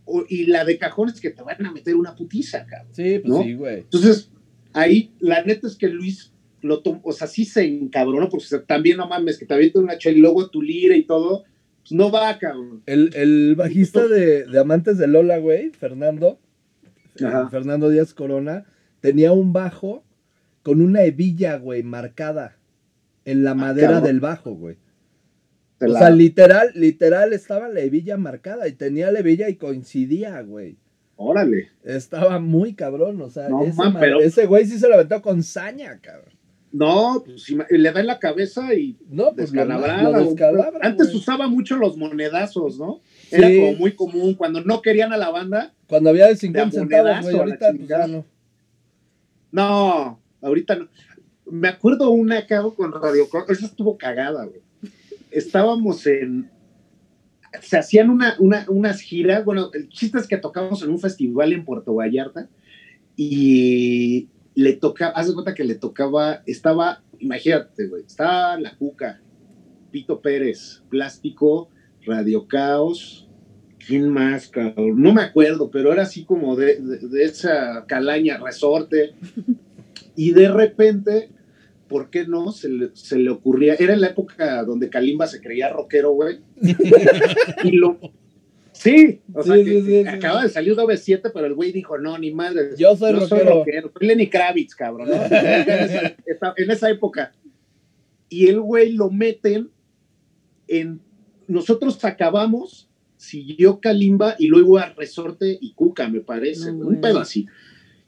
o- 0.04 0.24
y 0.28 0.46
la 0.46 0.64
de 0.64 0.78
cajón 0.78 1.08
es 1.08 1.20
que 1.20 1.30
te 1.30 1.42
van 1.42 1.64
a 1.66 1.72
meter 1.72 1.96
una 1.96 2.14
putiza, 2.14 2.64
cabrón. 2.64 2.94
Sí, 2.94 3.18
pues 3.18 3.24
¿no? 3.34 3.42
sí, 3.42 3.54
güey. 3.54 3.78
Entonces, 3.80 4.30
ahí 4.72 5.12
la 5.18 5.42
neta 5.42 5.66
es 5.66 5.76
que 5.76 5.88
Luis 5.88 6.32
lo 6.60 6.80
tomó, 6.82 7.00
o 7.04 7.12
sea, 7.12 7.26
sí 7.26 7.44
se 7.44 7.64
encabronó, 7.66 8.28
porque 8.28 8.44
o 8.44 8.48
sea, 8.48 8.62
también 8.62 8.96
no 8.98 9.08
mames, 9.08 9.36
que 9.38 9.46
te 9.46 9.54
avienta 9.54 9.80
una 9.80 9.98
chela 9.98 10.16
y 10.16 10.20
luego 10.20 10.48
tu 10.48 10.62
lira 10.62 10.96
y 10.96 11.02
todo, 11.04 11.42
pues 11.80 11.92
no 11.92 12.10
va, 12.10 12.38
cabrón. 12.38 12.82
El, 12.86 13.10
el 13.14 13.54
bajista 13.56 14.06
de, 14.06 14.44
de 14.46 14.58
Amantes 14.60 14.96
de 14.98 15.08
Lola, 15.08 15.38
güey, 15.38 15.70
Fernando, 15.70 16.38
Ajá. 17.24 17.48
Fernando 17.48 17.90
Díaz 17.90 18.14
Corona, 18.14 18.64
tenía 19.00 19.32
un 19.32 19.52
bajo 19.52 20.04
con 20.62 20.80
una 20.80 21.02
hebilla, 21.02 21.56
güey, 21.56 21.82
marcada 21.82 22.58
en 23.24 23.42
la 23.44 23.54
madera 23.54 23.88
Ah, 23.88 23.92
cabrón. 23.94 24.08
del 24.08 24.20
bajo, 24.20 24.52
güey. 24.54 24.76
O 25.80 25.86
la- 25.86 25.98
sea, 25.98 26.10
literal, 26.10 26.70
literal 26.74 27.32
estaba 27.32 27.68
la 27.68 27.80
hebilla 27.80 28.16
marcada 28.16 28.66
y 28.68 28.72
tenía 28.72 29.10
la 29.12 29.20
hebilla 29.20 29.48
y 29.48 29.56
coincidía, 29.56 30.40
güey. 30.42 30.76
Órale. 31.16 31.68
Estaba 31.84 32.38
muy 32.38 32.74
cabrón, 32.74 33.20
o 33.22 33.28
sea, 33.30 33.48
No, 33.48 33.64
ese, 33.64 33.76
man, 33.76 33.92
ma- 33.94 34.00
pero- 34.00 34.20
ese 34.20 34.46
güey 34.46 34.66
sí 34.66 34.78
se 34.78 34.88
lo 34.88 34.94
aventó 34.94 35.20
con 35.22 35.42
saña, 35.42 35.98
cabrón. 36.00 36.34
No, 36.70 37.22
pues 37.24 37.48
le 37.70 37.92
da 37.92 38.00
en 38.00 38.06
la 38.06 38.18
cabeza 38.18 38.74
y 38.74 38.98
No, 39.08 39.32
pues 39.34 39.50
descalabrada. 39.52 40.18
descalabra, 40.20 40.80
Antes 40.82 41.06
güey. 41.08 41.18
usaba 41.18 41.48
mucho 41.48 41.76
los 41.76 41.96
monedazos, 41.96 42.78
¿no? 42.78 43.00
Era 43.30 43.48
como 43.48 43.72
muy 43.78 43.92
común. 43.96 44.34
Cuando 44.34 44.62
no 44.62 44.82
querían 44.82 45.12
a 45.12 45.16
la 45.16 45.30
banda, 45.30 45.74
Cuando 45.88 46.10
había 46.10 46.26
de 46.26 46.36
50 46.36 46.70
De 46.70 46.78
a 46.78 46.80
centavos, 46.82 47.22
güey, 47.22 47.36
ahorita 47.38 47.72
pues 47.74 47.88
ya 47.88 48.06
no. 48.06 48.24
no, 49.50 50.20
ahorita 50.42 50.76
no. 50.76 50.88
Me 51.46 51.68
acuerdo 51.68 52.10
una 52.10 52.46
que 52.46 52.54
hago 52.54 52.74
con 52.74 52.92
Radio 52.92 53.26
Esa 53.48 53.64
estuvo 53.66 53.96
cagada, 53.96 54.44
güey. 54.44 54.60
Estábamos 55.30 56.06
en. 56.06 56.50
Se 57.62 57.78
hacían 57.78 58.10
una, 58.10 58.36
una- 58.38 58.66
unas 58.68 59.00
giras. 59.00 59.44
Bueno, 59.44 59.70
el 59.72 59.88
chiste 59.88 60.18
es 60.18 60.26
que 60.26 60.36
tocábamos 60.36 60.82
en 60.82 60.90
un 60.90 60.98
festival 61.00 61.52
en 61.52 61.64
Puerto 61.64 61.94
Vallarta 61.94 62.48
y 63.16 64.28
le 64.54 64.72
tocaba. 64.74 65.12
Haz 65.12 65.28
de 65.28 65.34
cuenta 65.34 65.54
que 65.54 65.64
le 65.64 65.74
tocaba. 65.74 66.42
Estaba, 66.46 67.02
imagínate, 67.18 67.86
güey. 67.88 68.04
Estaba 68.04 68.58
La 68.60 68.76
Cuca, 68.76 69.20
Pito 69.90 70.20
Pérez, 70.20 70.82
Plástico, 70.88 71.68
Radio 72.06 72.46
Caos. 72.46 73.28
¿Quién 73.86 74.08
más, 74.10 74.48
cabrón? 74.48 75.00
No 75.00 75.14
me 75.14 75.22
acuerdo, 75.22 75.70
pero 75.70 75.92
era 75.92 76.02
así 76.02 76.24
como 76.24 76.56
de, 76.56 76.76
de- 76.80 77.08
de 77.08 77.24
esa 77.24 77.84
calaña, 77.86 78.38
resorte. 78.38 79.14
Y 80.14 80.32
de 80.32 80.48
repente, 80.50 81.30
¿por 81.88 82.10
qué 82.10 82.26
no? 82.26 82.52
Se 82.52 82.68
le, 82.68 82.90
se 82.94 83.18
le 83.18 83.30
ocurría, 83.30 83.74
era 83.74 83.94
en 83.94 84.00
la 84.00 84.08
época 84.08 84.62
donde 84.64 84.90
Kalimba 84.90 85.26
se 85.26 85.40
creía 85.40 85.70
rockero, 85.70 86.12
güey. 86.12 86.40
y 87.64 87.72
lo... 87.72 87.98
Sí, 88.72 89.20
o 89.34 89.42
sea, 89.42 89.56
Sí, 89.56 89.64
que- 89.64 89.70
sí, 89.72 89.80
sí, 89.80 89.86
que 89.86 90.02
sí. 90.02 90.08
acaba 90.08 90.42
de 90.44 90.48
salir 90.50 90.76
97, 90.76 91.30
pero 91.34 91.46
el 91.46 91.54
güey 91.54 91.72
dijo, 91.72 91.98
no, 91.98 92.16
ni 92.16 92.30
madre. 92.32 92.70
Yo 92.78 92.94
soy 92.96 93.12
no 93.12 93.20
rockero. 93.20 93.40
soy 93.40 93.48
rockero. 93.48 93.92
Soy 93.98 94.06
Lenny 94.06 94.28
Kravitz, 94.28 94.74
cabrón. 94.76 95.08
¿no? 95.08 95.14
en, 95.16 95.30
esa, 96.26 96.54
en 96.56 96.70
esa 96.70 96.88
época. 96.88 97.32
Y 98.28 98.46
el 98.46 98.60
güey 98.60 98.92
lo 98.92 99.10
meten 99.10 99.70
en... 100.68 101.00
Nosotros 101.48 102.04
acabamos, 102.04 102.88
siguió 103.16 103.80
Kalimba 103.80 104.36
y 104.38 104.46
luego 104.48 104.78
a 104.78 104.90
Resorte 104.90 105.58
y 105.60 105.72
Cuca, 105.72 106.08
me 106.08 106.20
parece. 106.20 106.70
No, 106.72 106.86
un 106.88 107.00
pedo 107.00 107.18
así. 107.20 107.46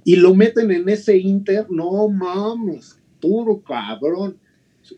Y 0.05 0.17
lo 0.17 0.35
meten 0.35 0.71
en 0.71 0.89
ese 0.89 1.17
Inter, 1.17 1.67
no 1.71 2.07
mames, 2.09 3.00
puro 3.21 3.63
cabrón. 3.63 4.39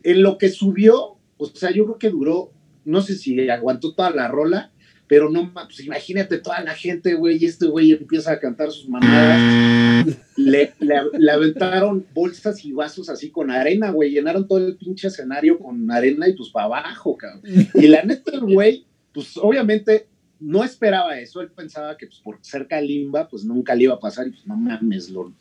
En 0.03 0.23
lo 0.23 0.37
que 0.37 0.49
subió, 0.49 1.17
o 1.37 1.45
sea, 1.47 1.71
yo 1.71 1.85
creo 1.85 1.97
que 1.97 2.09
duró, 2.09 2.51
no 2.85 3.01
sé 3.01 3.15
si 3.15 3.49
aguantó 3.49 3.93
toda 3.93 4.11
la 4.11 4.27
rola, 4.27 4.71
pero 5.07 5.29
no 5.29 5.53
pues 5.53 5.81
imagínate 5.81 6.39
toda 6.39 6.61
la 6.61 6.73
gente, 6.73 7.13
güey, 7.13 7.37
y 7.39 7.45
este 7.45 7.67
güey 7.67 7.91
empieza 7.91 8.31
a 8.31 8.39
cantar 8.39 8.71
sus 8.71 8.87
mamadas. 8.87 10.07
Le, 10.35 10.73
le, 10.79 10.95
le 11.17 11.31
aventaron 11.31 12.05
bolsas 12.13 12.65
y 12.65 12.71
vasos 12.71 13.09
así 13.09 13.29
con 13.29 13.51
arena, 13.51 13.91
güey, 13.91 14.11
llenaron 14.11 14.47
todo 14.47 14.59
el 14.59 14.75
pinche 14.75 15.09
escenario 15.09 15.59
con 15.59 15.91
arena 15.91 16.27
y 16.27 16.33
pues 16.33 16.49
para 16.49 16.65
abajo, 16.65 17.15
cabrón. 17.15 17.43
Y 17.75 17.87
la 17.87 18.03
neta, 18.03 18.31
el 18.33 18.41
güey, 18.41 18.85
pues 19.13 19.37
obviamente 19.37 20.07
no 20.39 20.63
esperaba 20.63 21.19
eso, 21.19 21.41
él 21.41 21.51
pensaba 21.51 21.95
que 21.95 22.07
pues, 22.07 22.19
por 22.19 22.37
ser 22.41 22.67
Kalimba, 22.67 23.27
pues 23.27 23.45
nunca 23.45 23.75
le 23.75 23.83
iba 23.83 23.93
a 23.93 23.99
pasar 23.99 24.27
y 24.27 24.31
pues 24.31 24.45
no 24.45 24.57
mames, 24.57 25.09
lo, 25.09 25.33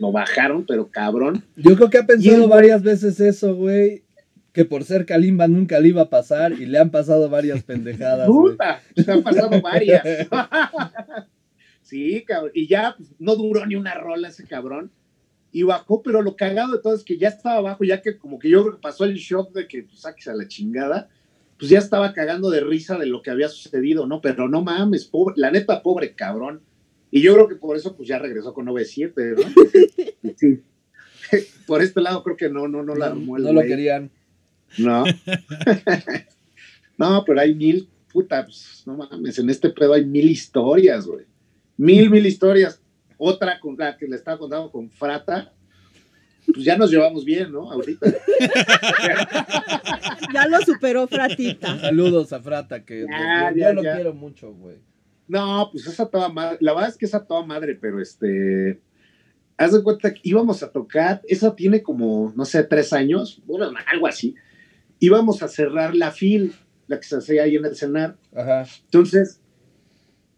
lo 0.00 0.12
bajaron, 0.12 0.64
pero 0.66 0.90
cabrón. 0.90 1.44
Yo 1.56 1.76
creo 1.76 1.90
que 1.90 1.98
ha 1.98 2.06
pensado 2.06 2.48
varias 2.48 2.82
veces 2.82 3.20
eso, 3.20 3.54
güey. 3.54 4.02
Que 4.52 4.64
por 4.64 4.82
ser 4.82 5.06
Kalimba 5.06 5.46
nunca 5.46 5.78
le 5.78 5.88
iba 5.88 6.02
a 6.02 6.10
pasar 6.10 6.52
y 6.52 6.66
le 6.66 6.78
han 6.78 6.90
pasado 6.90 7.28
varias 7.28 7.62
pendejadas. 7.62 8.26
Puta, 8.26 8.80
se 8.96 9.12
han 9.12 9.22
pasado 9.22 9.60
varias. 9.60 10.02
sí, 11.82 12.24
cabrón. 12.26 12.50
Y 12.54 12.66
ya 12.66 12.94
pues, 12.96 13.10
no 13.18 13.36
duró 13.36 13.64
ni 13.66 13.76
una 13.76 13.94
rola 13.94 14.28
ese 14.28 14.44
cabrón. 14.44 14.90
Y 15.52 15.62
bajó, 15.64 16.02
pero 16.02 16.22
lo 16.22 16.34
cagado 16.34 16.72
de 16.72 16.82
todo 16.82 16.94
es 16.94 17.04
que 17.04 17.18
ya 17.18 17.28
estaba 17.28 17.56
abajo, 17.56 17.84
ya 17.84 18.00
que 18.00 18.16
como 18.16 18.38
que 18.38 18.48
yo 18.48 18.62
creo 18.62 18.76
que 18.76 18.80
pasó 18.80 19.04
el 19.04 19.14
shock 19.14 19.52
de 19.52 19.68
que 19.68 19.82
pues 19.82 20.00
saques 20.00 20.28
a 20.28 20.34
la 20.34 20.48
chingada, 20.48 21.10
pues 21.58 21.70
ya 21.70 21.78
estaba 21.78 22.12
cagando 22.14 22.50
de 22.50 22.60
risa 22.60 22.96
de 22.96 23.06
lo 23.06 23.20
que 23.20 23.30
había 23.30 23.48
sucedido, 23.48 24.06
¿no? 24.06 24.20
Pero 24.20 24.48
no 24.48 24.62
mames, 24.62 25.04
pobre, 25.04 25.34
la 25.36 25.50
neta, 25.50 25.82
pobre 25.82 26.14
cabrón. 26.14 26.62
Y 27.10 27.22
yo 27.22 27.34
creo 27.34 27.48
que 27.48 27.56
por 27.56 27.76
eso 27.76 27.96
pues 27.96 28.08
ya 28.08 28.18
regresó 28.18 28.54
con 28.54 28.66
9-7, 28.66 29.36
¿no? 29.36 29.52
Porque, 29.54 30.34
sí. 30.36 30.62
Por 31.66 31.82
este 31.82 32.00
lado 32.00 32.22
creo 32.22 32.36
que 32.36 32.48
no, 32.48 32.68
no, 32.68 32.82
no 32.82 32.94
la 32.94 33.06
armó 33.06 33.36
el 33.36 33.44
No 33.44 33.52
lo 33.52 33.62
querían. 33.62 34.10
No. 34.78 35.04
no, 36.98 37.24
pero 37.24 37.40
hay 37.40 37.54
mil, 37.54 37.88
puta, 38.12 38.44
pues, 38.44 38.82
no 38.86 38.96
mames, 38.96 39.38
en 39.38 39.50
este 39.50 39.70
pedo 39.70 39.92
hay 39.94 40.04
mil 40.04 40.28
historias, 40.30 41.06
güey. 41.06 41.26
Mil, 41.76 42.10
mil 42.10 42.26
historias. 42.26 42.80
Otra 43.16 43.58
con 43.60 43.76
la 43.76 43.96
que 43.96 44.06
le 44.06 44.16
estaba 44.16 44.38
contando 44.38 44.70
con 44.70 44.90
Frata, 44.90 45.52
pues 46.46 46.64
ya 46.64 46.76
nos 46.76 46.90
llevamos 46.90 47.24
bien, 47.24 47.52
¿no? 47.52 47.70
Ahorita. 47.70 48.12
Ya 50.32 50.46
lo 50.46 50.60
superó 50.60 51.08
Fratita. 51.08 51.80
Saludos 51.80 52.32
a 52.32 52.40
Frata, 52.40 52.84
que 52.84 53.04
Ya, 53.10 53.50
yo, 53.50 53.56
yo 53.56 53.60
ya, 53.60 53.72
lo 53.72 53.82
ya. 53.82 53.94
quiero 53.94 54.14
mucho, 54.14 54.52
güey. 54.52 54.76
No, 55.30 55.68
pues 55.70 55.86
esa 55.86 56.06
toda 56.06 56.28
madre, 56.28 56.58
la 56.60 56.74
verdad 56.74 56.90
es 56.90 56.96
que 56.96 57.06
esa 57.06 57.24
toda 57.24 57.46
madre, 57.46 57.78
pero 57.80 58.00
este, 58.00 58.80
haz 59.56 59.72
de 59.72 59.80
cuenta 59.84 60.12
que 60.12 60.20
íbamos 60.24 60.60
a 60.64 60.72
tocar, 60.72 61.22
esa 61.28 61.54
tiene 61.54 61.84
como, 61.84 62.32
no 62.34 62.44
sé, 62.44 62.64
tres 62.64 62.92
años, 62.92 63.40
bueno, 63.46 63.70
algo 63.86 64.08
así. 64.08 64.34
Íbamos 64.98 65.40
a 65.44 65.46
cerrar 65.48 65.94
la 65.94 66.10
FIL, 66.10 66.52
la 66.88 66.98
que 66.98 67.06
se 67.06 67.16
hacía 67.16 67.44
ahí 67.44 67.54
en 67.54 67.64
el 67.64 67.76
cenar. 67.76 68.16
Ajá. 68.34 68.64
Entonces, 68.86 69.40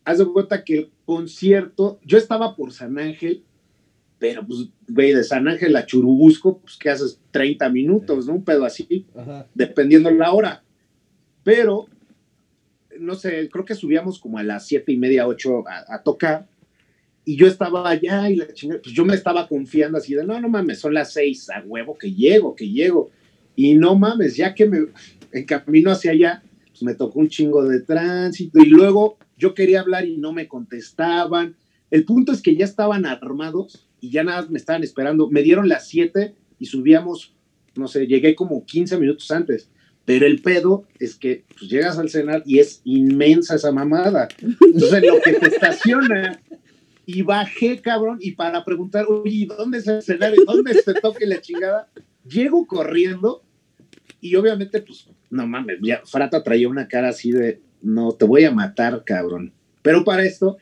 haz 0.04 0.18
de 0.18 0.26
cuenta 0.26 0.62
que 0.62 0.78
el 0.78 0.92
concierto, 1.06 1.98
yo 2.04 2.18
estaba 2.18 2.54
por 2.54 2.70
San 2.70 2.98
Ángel, 2.98 3.44
pero 4.18 4.46
pues, 4.46 4.68
güey, 4.88 5.14
de 5.14 5.24
San 5.24 5.48
Ángel 5.48 5.74
a 5.74 5.86
Churubusco, 5.86 6.58
pues, 6.58 6.76
¿qué 6.76 6.90
haces? 6.90 7.18
30 7.30 7.66
minutos, 7.70 8.26
¿no? 8.26 8.34
Un 8.34 8.44
pedo 8.44 8.66
así, 8.66 9.06
Ajá. 9.16 9.46
dependiendo 9.54 10.10
la 10.10 10.34
hora. 10.34 10.62
Pero, 11.44 11.86
no 12.98 13.14
sé, 13.14 13.48
creo 13.50 13.64
que 13.64 13.74
subíamos 13.74 14.18
como 14.18 14.38
a 14.38 14.42
las 14.42 14.66
siete 14.66 14.92
y 14.92 14.96
media, 14.96 15.26
ocho 15.26 15.64
a, 15.68 15.94
a 15.94 16.02
tocar, 16.02 16.48
y 17.24 17.36
yo 17.36 17.46
estaba 17.46 17.88
allá 17.88 18.28
y 18.30 18.36
la 18.36 18.52
chingada, 18.52 18.82
pues 18.82 18.94
yo 18.94 19.04
me 19.04 19.14
estaba 19.14 19.46
confiando 19.46 19.98
así 19.98 20.14
de, 20.14 20.24
no, 20.24 20.40
no 20.40 20.48
mames, 20.48 20.80
son 20.80 20.94
las 20.94 21.12
seis, 21.12 21.48
a 21.50 21.62
huevo, 21.64 21.96
que 21.96 22.12
llego, 22.12 22.56
que 22.56 22.68
llego. 22.68 23.10
Y 23.54 23.74
no 23.74 23.94
mames, 23.94 24.36
ya 24.36 24.54
que 24.54 24.66
me, 24.66 24.86
en 25.30 25.44
camino 25.44 25.90
hacia 25.92 26.12
allá, 26.12 26.42
pues 26.68 26.82
me 26.82 26.94
tocó 26.94 27.20
un 27.20 27.28
chingo 27.28 27.64
de 27.64 27.80
tránsito 27.80 28.58
y 28.58 28.66
luego 28.66 29.18
yo 29.36 29.54
quería 29.54 29.80
hablar 29.80 30.06
y 30.06 30.16
no 30.16 30.32
me 30.32 30.48
contestaban. 30.48 31.54
El 31.90 32.04
punto 32.04 32.32
es 32.32 32.42
que 32.42 32.56
ya 32.56 32.64
estaban 32.64 33.06
armados 33.06 33.86
y 34.00 34.10
ya 34.10 34.24
nada 34.24 34.46
me 34.50 34.58
estaban 34.58 34.82
esperando. 34.82 35.28
Me 35.28 35.42
dieron 35.42 35.68
las 35.68 35.86
7 35.88 36.34
y 36.58 36.66
subíamos, 36.66 37.34
no 37.76 37.86
sé, 37.86 38.06
llegué 38.06 38.34
como 38.34 38.64
15 38.64 38.98
minutos 38.98 39.30
antes. 39.30 39.70
Pero 40.12 40.26
el 40.26 40.42
pedo 40.42 40.86
es 40.98 41.14
que 41.14 41.44
pues, 41.58 41.70
llegas 41.70 41.98
al 41.98 42.10
cenar 42.10 42.42
y 42.44 42.58
es 42.58 42.82
inmensa 42.84 43.54
esa 43.54 43.72
mamada. 43.72 44.28
Entonces, 44.42 45.02
lo 45.06 45.20
que 45.22 45.32
te 45.32 45.46
estaciona. 45.46 46.38
Y 47.06 47.22
bajé, 47.22 47.80
cabrón, 47.80 48.18
y 48.20 48.32
para 48.32 48.62
preguntar, 48.62 49.06
oye, 49.08 49.46
¿dónde 49.46 49.78
es 49.78 49.88
el 49.88 49.98
escenario? 49.98 50.42
¿Dónde 50.46 50.74
se 50.74 50.94
toque 50.94 51.26
la 51.26 51.40
chingada? 51.40 51.88
Llego 52.28 52.66
corriendo 52.66 53.42
y 54.20 54.36
obviamente, 54.36 54.82
pues, 54.82 55.08
no 55.30 55.46
mames, 55.46 55.78
ya 55.82 56.02
Frata 56.04 56.42
traía 56.42 56.68
una 56.68 56.88
cara 56.88 57.08
así 57.08 57.32
de, 57.32 57.60
no, 57.80 58.12
te 58.12 58.26
voy 58.26 58.44
a 58.44 58.52
matar, 58.52 59.02
cabrón. 59.04 59.52
Pero 59.80 60.04
para 60.04 60.24
esto, 60.24 60.58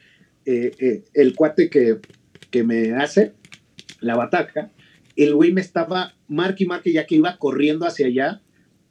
eh, 0.47 0.71
eh, 0.78 1.04
el 1.12 1.35
cuate 1.35 1.69
que, 1.69 1.99
que 2.50 2.62
me 2.62 2.92
hace 2.95 3.35
la 4.00 4.14
bataca, 4.16 4.71
el 5.16 5.35
güey 5.35 5.52
me 5.52 5.61
estaba 5.61 6.14
marque 6.28 6.64
y 6.64 6.66
marque 6.69 6.92
ya 6.92 7.04
que 7.04 7.16
iba 7.16 7.37
corriendo 7.37 7.85
hacia 7.85 8.07
allá, 8.07 8.40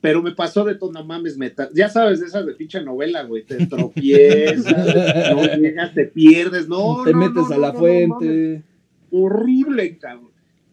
pero 0.01 0.21
me 0.21 0.31
pasó 0.31 0.63
de 0.63 0.75
todo, 0.75 0.91
no 0.91 1.03
mames, 1.03 1.37
meta. 1.37 1.69
Ya 1.73 1.89
sabes, 1.89 2.19
de 2.19 2.27
esas 2.27 2.45
de 2.45 2.53
pinche 2.53 2.81
novela, 2.81 3.23
güey, 3.23 3.43
te 3.43 3.65
tropiezas, 3.67 4.65
no 5.35 5.43
llegas, 5.57 5.93
te 5.93 6.05
pierdes, 6.05 6.67
no, 6.67 7.03
Te 7.03 7.11
no, 7.11 7.17
metes 7.19 7.35
no, 7.35 7.45
a 7.47 7.49
no, 7.49 7.57
la 7.57 7.67
no, 7.67 7.73
no, 7.73 7.79
fuente. 7.79 8.63
horrible, 9.11 9.97
cabrón. 9.97 10.31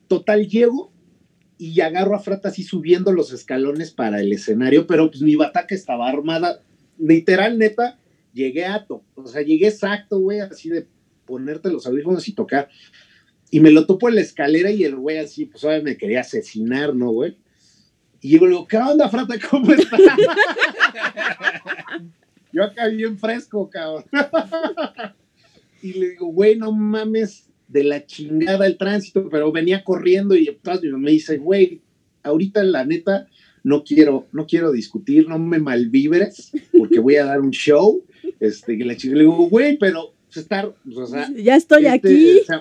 Total, 0.08 0.46
llego 0.46 0.92
y 1.58 1.80
agarro 1.80 2.14
a 2.14 2.20
Frata 2.20 2.48
así 2.48 2.62
subiendo 2.62 3.12
los 3.12 3.32
escalones 3.32 3.90
para 3.90 4.20
el 4.20 4.32
escenario, 4.32 4.86
pero 4.86 5.10
pues 5.10 5.22
mi 5.22 5.34
bataca 5.36 5.74
estaba 5.74 6.08
armada, 6.08 6.60
literal, 6.98 7.58
neta, 7.58 7.98
llegué 8.32 8.66
a, 8.66 8.84
to 8.86 9.02
o 9.14 9.26
sea, 9.26 9.42
llegué 9.42 9.68
exacto, 9.68 10.20
güey, 10.20 10.40
así 10.40 10.68
de 10.68 10.86
ponerte 11.24 11.70
los 11.70 11.86
audífonos 11.86 12.28
y 12.28 12.32
tocar. 12.34 12.68
Y 13.50 13.60
me 13.60 13.70
lo 13.70 13.86
topo 13.86 14.08
en 14.08 14.16
la 14.16 14.20
escalera 14.20 14.70
y 14.70 14.84
el 14.84 14.96
güey 14.96 15.18
así, 15.18 15.46
pues 15.46 15.64
obviamente 15.64 15.90
me 15.90 15.96
quería 15.96 16.20
asesinar, 16.20 16.94
¿no, 16.94 17.10
güey? 17.10 17.36
Y 18.20 18.30
yo 18.30 18.40
le 18.40 18.48
digo, 18.48 18.66
¿qué 18.66 18.76
onda, 18.76 19.08
Frata? 19.08 19.34
¿Cómo 19.50 19.72
estás? 19.72 20.00
yo 22.52 22.64
acá 22.64 22.88
bien 22.88 23.18
fresco, 23.18 23.68
cabrón. 23.68 24.04
y 25.82 25.92
le 25.92 26.10
digo, 26.10 26.26
güey, 26.26 26.56
no 26.56 26.72
mames, 26.72 27.46
de 27.68 27.84
la 27.84 28.06
chingada 28.06 28.66
el 28.66 28.78
tránsito, 28.78 29.28
pero 29.28 29.52
venía 29.52 29.84
corriendo 29.84 30.36
y 30.36 30.56
me 30.98 31.10
dice, 31.10 31.38
güey, 31.38 31.80
ahorita 32.22 32.62
la 32.62 32.84
neta 32.84 33.28
no 33.64 33.82
quiero, 33.82 34.26
no 34.32 34.46
quiero 34.46 34.70
discutir, 34.70 35.28
no 35.28 35.38
me 35.38 35.58
malvibres, 35.58 36.52
porque 36.76 37.00
voy 37.00 37.16
a 37.16 37.24
dar 37.24 37.40
un 37.40 37.50
show. 37.50 38.04
Este, 38.38 38.76
que 38.76 38.84
la 38.84 38.96
chingada, 38.96 39.18
le 39.18 39.24
digo, 39.24 39.48
güey, 39.48 39.78
pero 39.78 40.14
pues, 40.26 40.36
estar, 40.36 40.74
pues, 40.84 40.96
o 40.96 41.06
sea, 41.06 41.28
Ya 41.34 41.56
estoy 41.56 41.86
este, 41.86 41.90
aquí. 41.90 42.40
o 42.40 42.44
sea, 42.44 42.58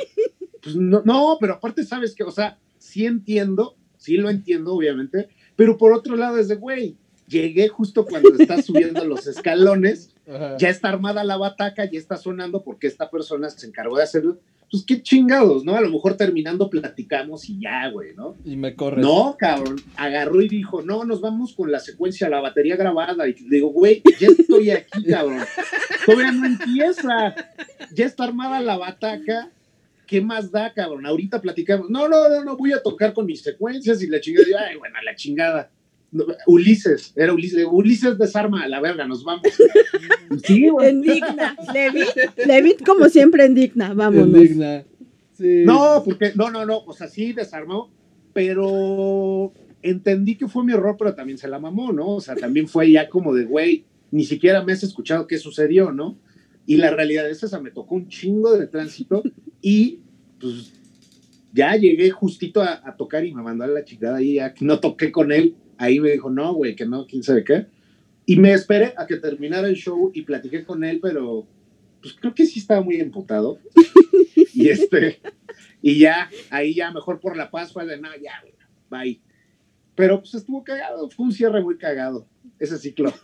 pues, 0.64 0.76
no, 0.76 1.02
no, 1.06 1.38
pero 1.40 1.54
aparte 1.54 1.84
sabes 1.84 2.16
que, 2.16 2.24
o 2.24 2.32
sea, 2.32 2.58
sí 2.80 3.06
entiendo, 3.06 3.76
sí 3.98 4.18
lo 4.18 4.30
entiendo, 4.30 4.74
obviamente, 4.74 5.28
pero 5.56 5.78
por 5.78 5.94
otro 5.94 6.16
lado 6.16 6.38
es 6.38 6.48
de, 6.48 6.56
güey, 6.56 6.96
llegué 7.28 7.68
justo 7.68 8.06
cuando 8.06 8.34
estás 8.38 8.66
subiendo 8.66 9.04
los 9.06 9.28
escalones, 9.28 10.14
Ajá. 10.28 10.58
ya 10.58 10.70
está 10.70 10.90
armada 10.90 11.24
la 11.24 11.38
bataca, 11.38 11.86
ya 11.86 12.00
está 12.00 12.18
sonando 12.18 12.64
porque 12.64 12.88
esta 12.88 13.10
persona 13.10 13.50
se 13.50 13.68
encargó 13.68 13.98
de 13.98 14.04
hacerlo. 14.04 14.38
Pues 14.72 14.84
qué 14.84 15.02
chingados, 15.02 15.64
¿no? 15.64 15.76
A 15.76 15.82
lo 15.82 15.92
mejor 15.92 16.18
terminando 16.18 16.72
platicamos 16.72 17.48
y 17.50 17.60
ya, 17.62 17.88
güey, 17.90 18.16
¿no? 18.16 18.36
Y 18.44 18.56
me 18.56 18.76
corres. 18.76 19.06
No, 19.06 19.36
cabrón, 19.38 19.76
agarró 19.96 20.42
y 20.42 20.50
dijo, 20.50 20.82
no, 20.82 21.06
nos 21.06 21.22
vamos 21.22 21.54
con 21.54 21.72
la 21.72 21.80
secuencia, 21.80 22.30
la 22.30 22.42
batería 22.42 22.76
grabada. 22.76 23.28
Y 23.28 23.34
le 23.34 23.58
digo, 23.58 23.70
güey, 23.70 24.02
ya 24.20 24.28
estoy 24.28 24.72
aquí, 24.72 25.06
cabrón. 25.06 25.44
Todavía 26.06 26.32
no 26.32 26.48
empieza. 26.48 27.36
Ya 27.94 28.06
está 28.06 28.24
armada 28.24 28.60
la 28.60 28.78
bataca. 28.78 29.52
¿Qué 30.06 30.22
más 30.22 30.52
da, 30.52 30.74
cabrón? 30.74 31.06
Ahorita 31.06 31.42
platicamos. 31.42 31.90
No, 31.90 32.08
no, 32.08 32.30
no, 32.30 32.44
no, 32.44 32.58
voy 32.58 32.74
a 32.74 32.82
tocar 32.82 33.14
con 33.14 33.26
mis 33.26 33.42
secuencias 33.42 34.02
y 34.02 34.08
la 34.08 34.20
chingada. 34.20 34.48
Yo, 34.48 34.58
Ay, 34.58 34.78
bueno, 34.78 34.96
la 35.04 35.16
chingada. 35.16 35.72
No, 36.12 36.26
Ulises, 36.48 37.14
era 37.16 37.34
Ulises. 37.34 37.66
Ulises 37.70 38.18
desarma 38.18 38.64
a 38.64 38.68
la 38.68 38.80
verga, 38.80 39.08
nos 39.08 39.24
vamos. 39.24 39.44
Sí, 40.44 40.70
güey. 40.70 40.90
Endigna. 40.90 41.56
Levit, 41.74 42.08
Levit, 42.46 42.86
como 42.86 43.10
siempre, 43.10 43.46
endigna. 43.46 43.94
Vámonos. 43.94 44.28
Indigna. 44.28 44.86
Sí. 45.34 45.64
No, 45.66 46.02
porque, 46.06 46.32
no, 46.36 46.50
no, 46.50 46.66
no, 46.66 46.80
o 46.86 46.94
sea, 46.94 47.08
sí 47.08 47.34
desarmó, 47.34 47.92
pero 48.32 49.52
entendí 49.82 50.36
que 50.36 50.48
fue 50.48 50.64
mi 50.64 50.74
error, 50.74 50.96
pero 50.98 51.14
también 51.14 51.38
se 51.38 51.48
la 51.48 51.60
mamó, 51.60 51.92
¿no? 51.92 52.08
O 52.16 52.22
sea, 52.22 52.36
también 52.36 52.68
fue 52.68 52.92
ya 52.92 53.10
como 53.10 53.34
de, 53.34 53.44
güey, 53.44 53.86
ni 54.12 54.24
siquiera 54.24 54.64
me 54.64 54.72
has 54.72 54.84
escuchado 54.84 55.28
qué 55.28 55.38
sucedió, 55.38 55.92
¿no? 55.92 56.18
Y 56.66 56.78
la 56.78 56.92
realidad 56.92 57.30
es 57.30 57.44
esa, 57.44 57.60
me 57.60 57.72
tocó 57.72 57.96
un 57.96 58.08
chingo 58.08 58.58
de 58.58 58.68
tránsito 58.68 59.22
y 59.62 60.00
pues 60.40 60.74
ya 61.54 61.76
llegué 61.76 62.10
justito 62.12 62.62
a, 62.62 62.82
a 62.84 62.96
tocar 62.96 63.26
y 63.26 63.34
me 63.34 63.42
mandó 63.42 63.64
a 63.64 63.68
la 63.68 63.86
chingada 63.86 64.22
y 64.22 64.36
ya 64.36 64.54
no 64.62 64.80
toqué 64.80 65.12
con 65.12 65.32
él, 65.32 65.56
ahí 65.78 66.00
me 66.00 66.12
dijo, 66.12 66.30
no, 66.30 66.54
güey, 66.54 66.76
que 66.76 66.86
no, 66.86 67.06
quién 67.06 67.24
sabe 67.24 67.44
qué. 67.44 67.68
Y 68.26 68.38
me 68.38 68.54
esperé 68.54 68.94
a 68.98 69.06
que 69.06 69.18
terminara 69.18 69.68
el 69.68 69.76
show 69.76 70.12
y 70.14 70.24
platiqué 70.24 70.64
con 70.66 70.84
él, 70.84 71.00
pero 71.02 71.48
pues 72.02 72.16
creo 72.20 72.34
que 72.34 72.46
sí 72.46 72.60
estaba 72.60 72.82
muy 72.82 72.98
emputado. 72.98 73.60
y 74.54 74.70
este, 74.70 75.22
y 75.82 76.00
ya, 76.00 76.30
ahí 76.50 76.74
ya 76.74 76.92
mejor 76.92 77.20
por 77.20 77.38
la 77.38 77.52
paz 77.52 77.72
fue 77.72 77.86
de, 77.86 78.00
no, 78.00 78.10
ya, 78.22 78.44
bye. 78.90 79.22
Pero 79.96 80.20
pues 80.20 80.34
estuvo 80.34 80.64
cagado, 80.64 81.10
fue 81.10 81.28
un 81.28 81.32
cierre 81.32 81.62
muy 81.62 81.78
cagado, 81.78 82.28
ese 82.60 82.78
ciclo. 82.78 83.14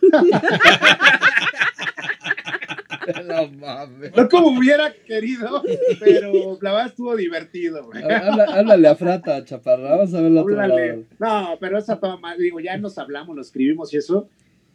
No 3.24 3.48
mames. 3.48 4.16
No 4.16 4.28
como 4.28 4.48
hubiera 4.58 4.92
querido, 4.92 5.62
pero 6.00 6.58
la 6.60 6.70
verdad 6.72 6.86
estuvo 6.88 7.16
divertido, 7.16 7.84
güey. 7.86 8.02
Habla- 8.02 8.44
háblale 8.52 8.88
a 8.88 8.94
Frata, 8.96 9.44
chaparra. 9.44 9.90
Vamos 9.96 10.12
a 10.14 10.18
ver 10.20 10.26
el 10.26 10.38
otro 10.38 10.54
lado. 10.56 11.04
No, 11.18 11.56
pero 11.60 11.78
esa 11.78 11.98
toma 11.98 12.16
más, 12.18 12.38
digo, 12.38 12.60
ya 12.60 12.76
nos 12.76 12.98
hablamos, 12.98 13.34
nos 13.36 13.46
escribimos 13.46 13.92
y 13.92 13.96
eso. 13.98 14.28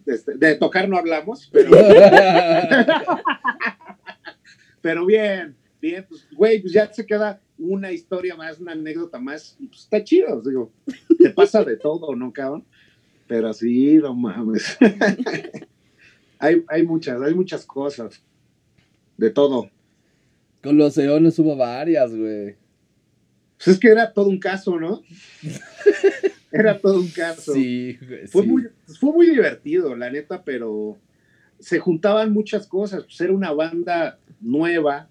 Este, 0.06 0.36
de 0.38 0.56
tocar 0.56 0.88
no 0.88 0.98
hablamos, 0.98 1.50
pero, 1.52 1.70
pero 4.82 5.06
bien, 5.06 5.56
bien, 5.82 6.06
pues, 6.08 6.26
güey, 6.34 6.62
pues 6.62 6.72
ya 6.74 6.92
se 6.94 7.06
queda 7.06 7.42
una 7.58 7.92
historia 7.92 8.36
más, 8.36 8.60
una 8.60 8.72
anécdota 8.72 9.20
más, 9.20 9.58
y 9.60 9.68
pues 9.68 9.82
está 9.82 10.02
chido, 10.04 10.42
digo, 10.42 10.72
te 11.20 11.30
pasa 11.32 11.64
de 11.64 11.76
todo, 11.76 12.16
¿no, 12.16 12.32
cabrón? 12.32 12.64
Pero 13.28 13.52
sí, 13.54 13.96
no 13.96 14.14
mames. 14.16 14.78
hay, 16.40 16.64
hay 16.68 16.86
muchas, 16.86 17.22
hay 17.22 17.34
muchas 17.34 17.66
cosas, 17.66 18.22
de 19.18 19.30
todo. 19.30 19.70
Con 20.62 20.78
los 20.78 20.98
eones 20.98 21.38
hubo 21.40 21.56
varias, 21.56 22.16
güey. 22.16 22.56
Pues 23.58 23.68
es 23.70 23.80
que 23.80 23.88
era 23.90 24.14
todo 24.14 24.30
un 24.30 24.40
caso, 24.40 24.80
¿no? 24.80 25.02
Era 26.52 26.80
todo 26.80 27.00
un 27.00 27.10
caso. 27.10 27.54
Sí, 27.54 27.98
güey. 28.02 28.28
Fue, 28.28 28.44
sí. 28.44 28.48
muy, 28.48 28.68
fue 29.00 29.12
muy 29.12 29.30
divertido, 29.30 29.96
la 29.96 30.10
neta, 30.10 30.44
pero 30.44 30.98
se 31.60 31.80
juntaban 31.80 32.32
muchas 32.32 32.68
cosas. 32.68 33.04
Pues 33.04 33.20
era 33.20 33.34
una 33.34 33.52
banda 33.52 34.18
nueva, 34.40 35.10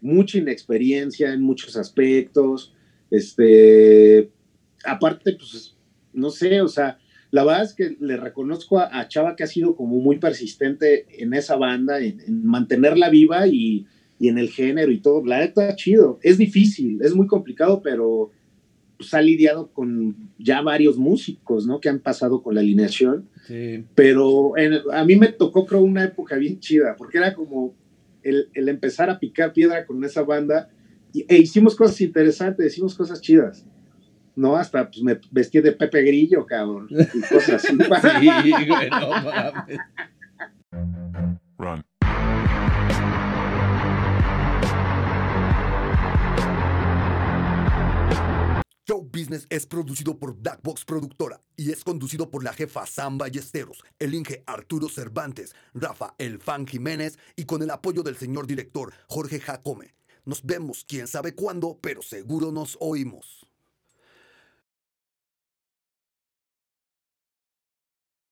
mucha 0.00 0.38
inexperiencia 0.38 1.32
en 1.32 1.40
muchos 1.40 1.76
aspectos. 1.76 2.74
Este, 3.10 4.30
aparte, 4.84 5.36
pues, 5.36 5.74
no 6.12 6.30
sé, 6.30 6.60
o 6.60 6.68
sea, 6.68 6.98
la 7.30 7.44
verdad 7.44 7.64
es 7.64 7.74
que 7.74 7.96
le 8.00 8.16
reconozco 8.16 8.78
a, 8.78 8.98
a 8.98 9.08
Chava 9.08 9.36
que 9.36 9.44
ha 9.44 9.46
sido 9.46 9.76
como 9.76 9.96
muy 9.98 10.18
persistente 10.18 11.06
en 11.22 11.34
esa 11.34 11.56
banda, 11.56 12.00
en, 12.00 12.20
en 12.20 12.46
mantenerla 12.46 13.10
viva 13.10 13.46
y, 13.46 13.86
y 14.18 14.28
en 14.28 14.38
el 14.38 14.48
género 14.50 14.90
y 14.90 15.00
todo. 15.00 15.24
La 15.24 15.40
neta, 15.40 15.74
chido. 15.76 16.18
Es 16.22 16.38
difícil, 16.38 17.00
es 17.02 17.14
muy 17.14 17.26
complicado, 17.26 17.82
pero 17.82 18.30
pues, 18.96 19.12
ha 19.14 19.20
lidiado 19.20 19.70
con 19.72 20.16
ya 20.38 20.62
varios 20.62 20.96
músicos, 20.96 21.66
¿no? 21.66 21.80
Que 21.80 21.88
han 21.88 22.00
pasado 22.00 22.42
con 22.42 22.54
la 22.54 22.60
alineación. 22.62 23.28
Sí. 23.46 23.84
Pero 23.94 24.56
en- 24.56 24.80
a 24.92 25.04
mí 25.04 25.16
me 25.16 25.28
tocó, 25.28 25.66
creo, 25.66 25.82
una 25.82 26.04
época 26.04 26.36
bien 26.36 26.58
chida, 26.60 26.96
porque 26.96 27.18
era 27.18 27.34
como 27.34 27.74
el, 28.22 28.48
el 28.54 28.68
empezar 28.68 29.10
a 29.10 29.18
picar 29.18 29.52
piedra 29.52 29.86
con 29.86 30.02
esa 30.02 30.22
banda. 30.22 30.70
Y, 31.12 31.24
e 31.28 31.38
hicimos 31.38 31.76
cosas 31.76 32.00
interesantes, 32.00 32.72
hicimos 32.72 32.94
cosas 32.94 33.20
chidas. 33.20 33.66
No, 34.38 34.54
hasta 34.54 34.88
pues, 34.88 35.02
me 35.02 35.18
vestí 35.32 35.60
de 35.60 35.72
Pepe 35.72 36.00
Grillo, 36.00 36.46
cabrón. 36.46 36.86
Y 36.90 37.20
cosas 37.22 37.64
así. 37.64 37.76
Sí, 38.42 38.66
güey, 38.68 38.88
no 38.88 39.10
mames. 39.10 39.80
Run. 41.58 41.82
Show 48.86 49.10
Business 49.12 49.48
es 49.50 49.66
producido 49.66 50.16
por 50.16 50.36
Black 50.36 50.60
Box 50.62 50.84
Productora 50.84 51.42
y 51.56 51.72
es 51.72 51.82
conducido 51.82 52.30
por 52.30 52.44
la 52.44 52.52
jefa 52.52 52.86
Sam 52.86 53.18
Ballesteros, 53.18 53.82
el 53.98 54.14
Inge 54.14 54.44
Arturo 54.46 54.88
Cervantes, 54.88 55.56
Rafa 55.74 56.14
El 56.18 56.38
Fan 56.38 56.64
Jiménez 56.64 57.18
y 57.34 57.44
con 57.44 57.60
el 57.62 57.70
apoyo 57.70 58.04
del 58.04 58.16
señor 58.16 58.46
director 58.46 58.92
Jorge 59.08 59.40
Jacome. 59.40 59.96
Nos 60.24 60.44
vemos 60.44 60.84
quién 60.86 61.08
sabe 61.08 61.34
cuándo, 61.34 61.78
pero 61.82 62.02
seguro 62.02 62.52
nos 62.52 62.76
oímos. 62.80 63.47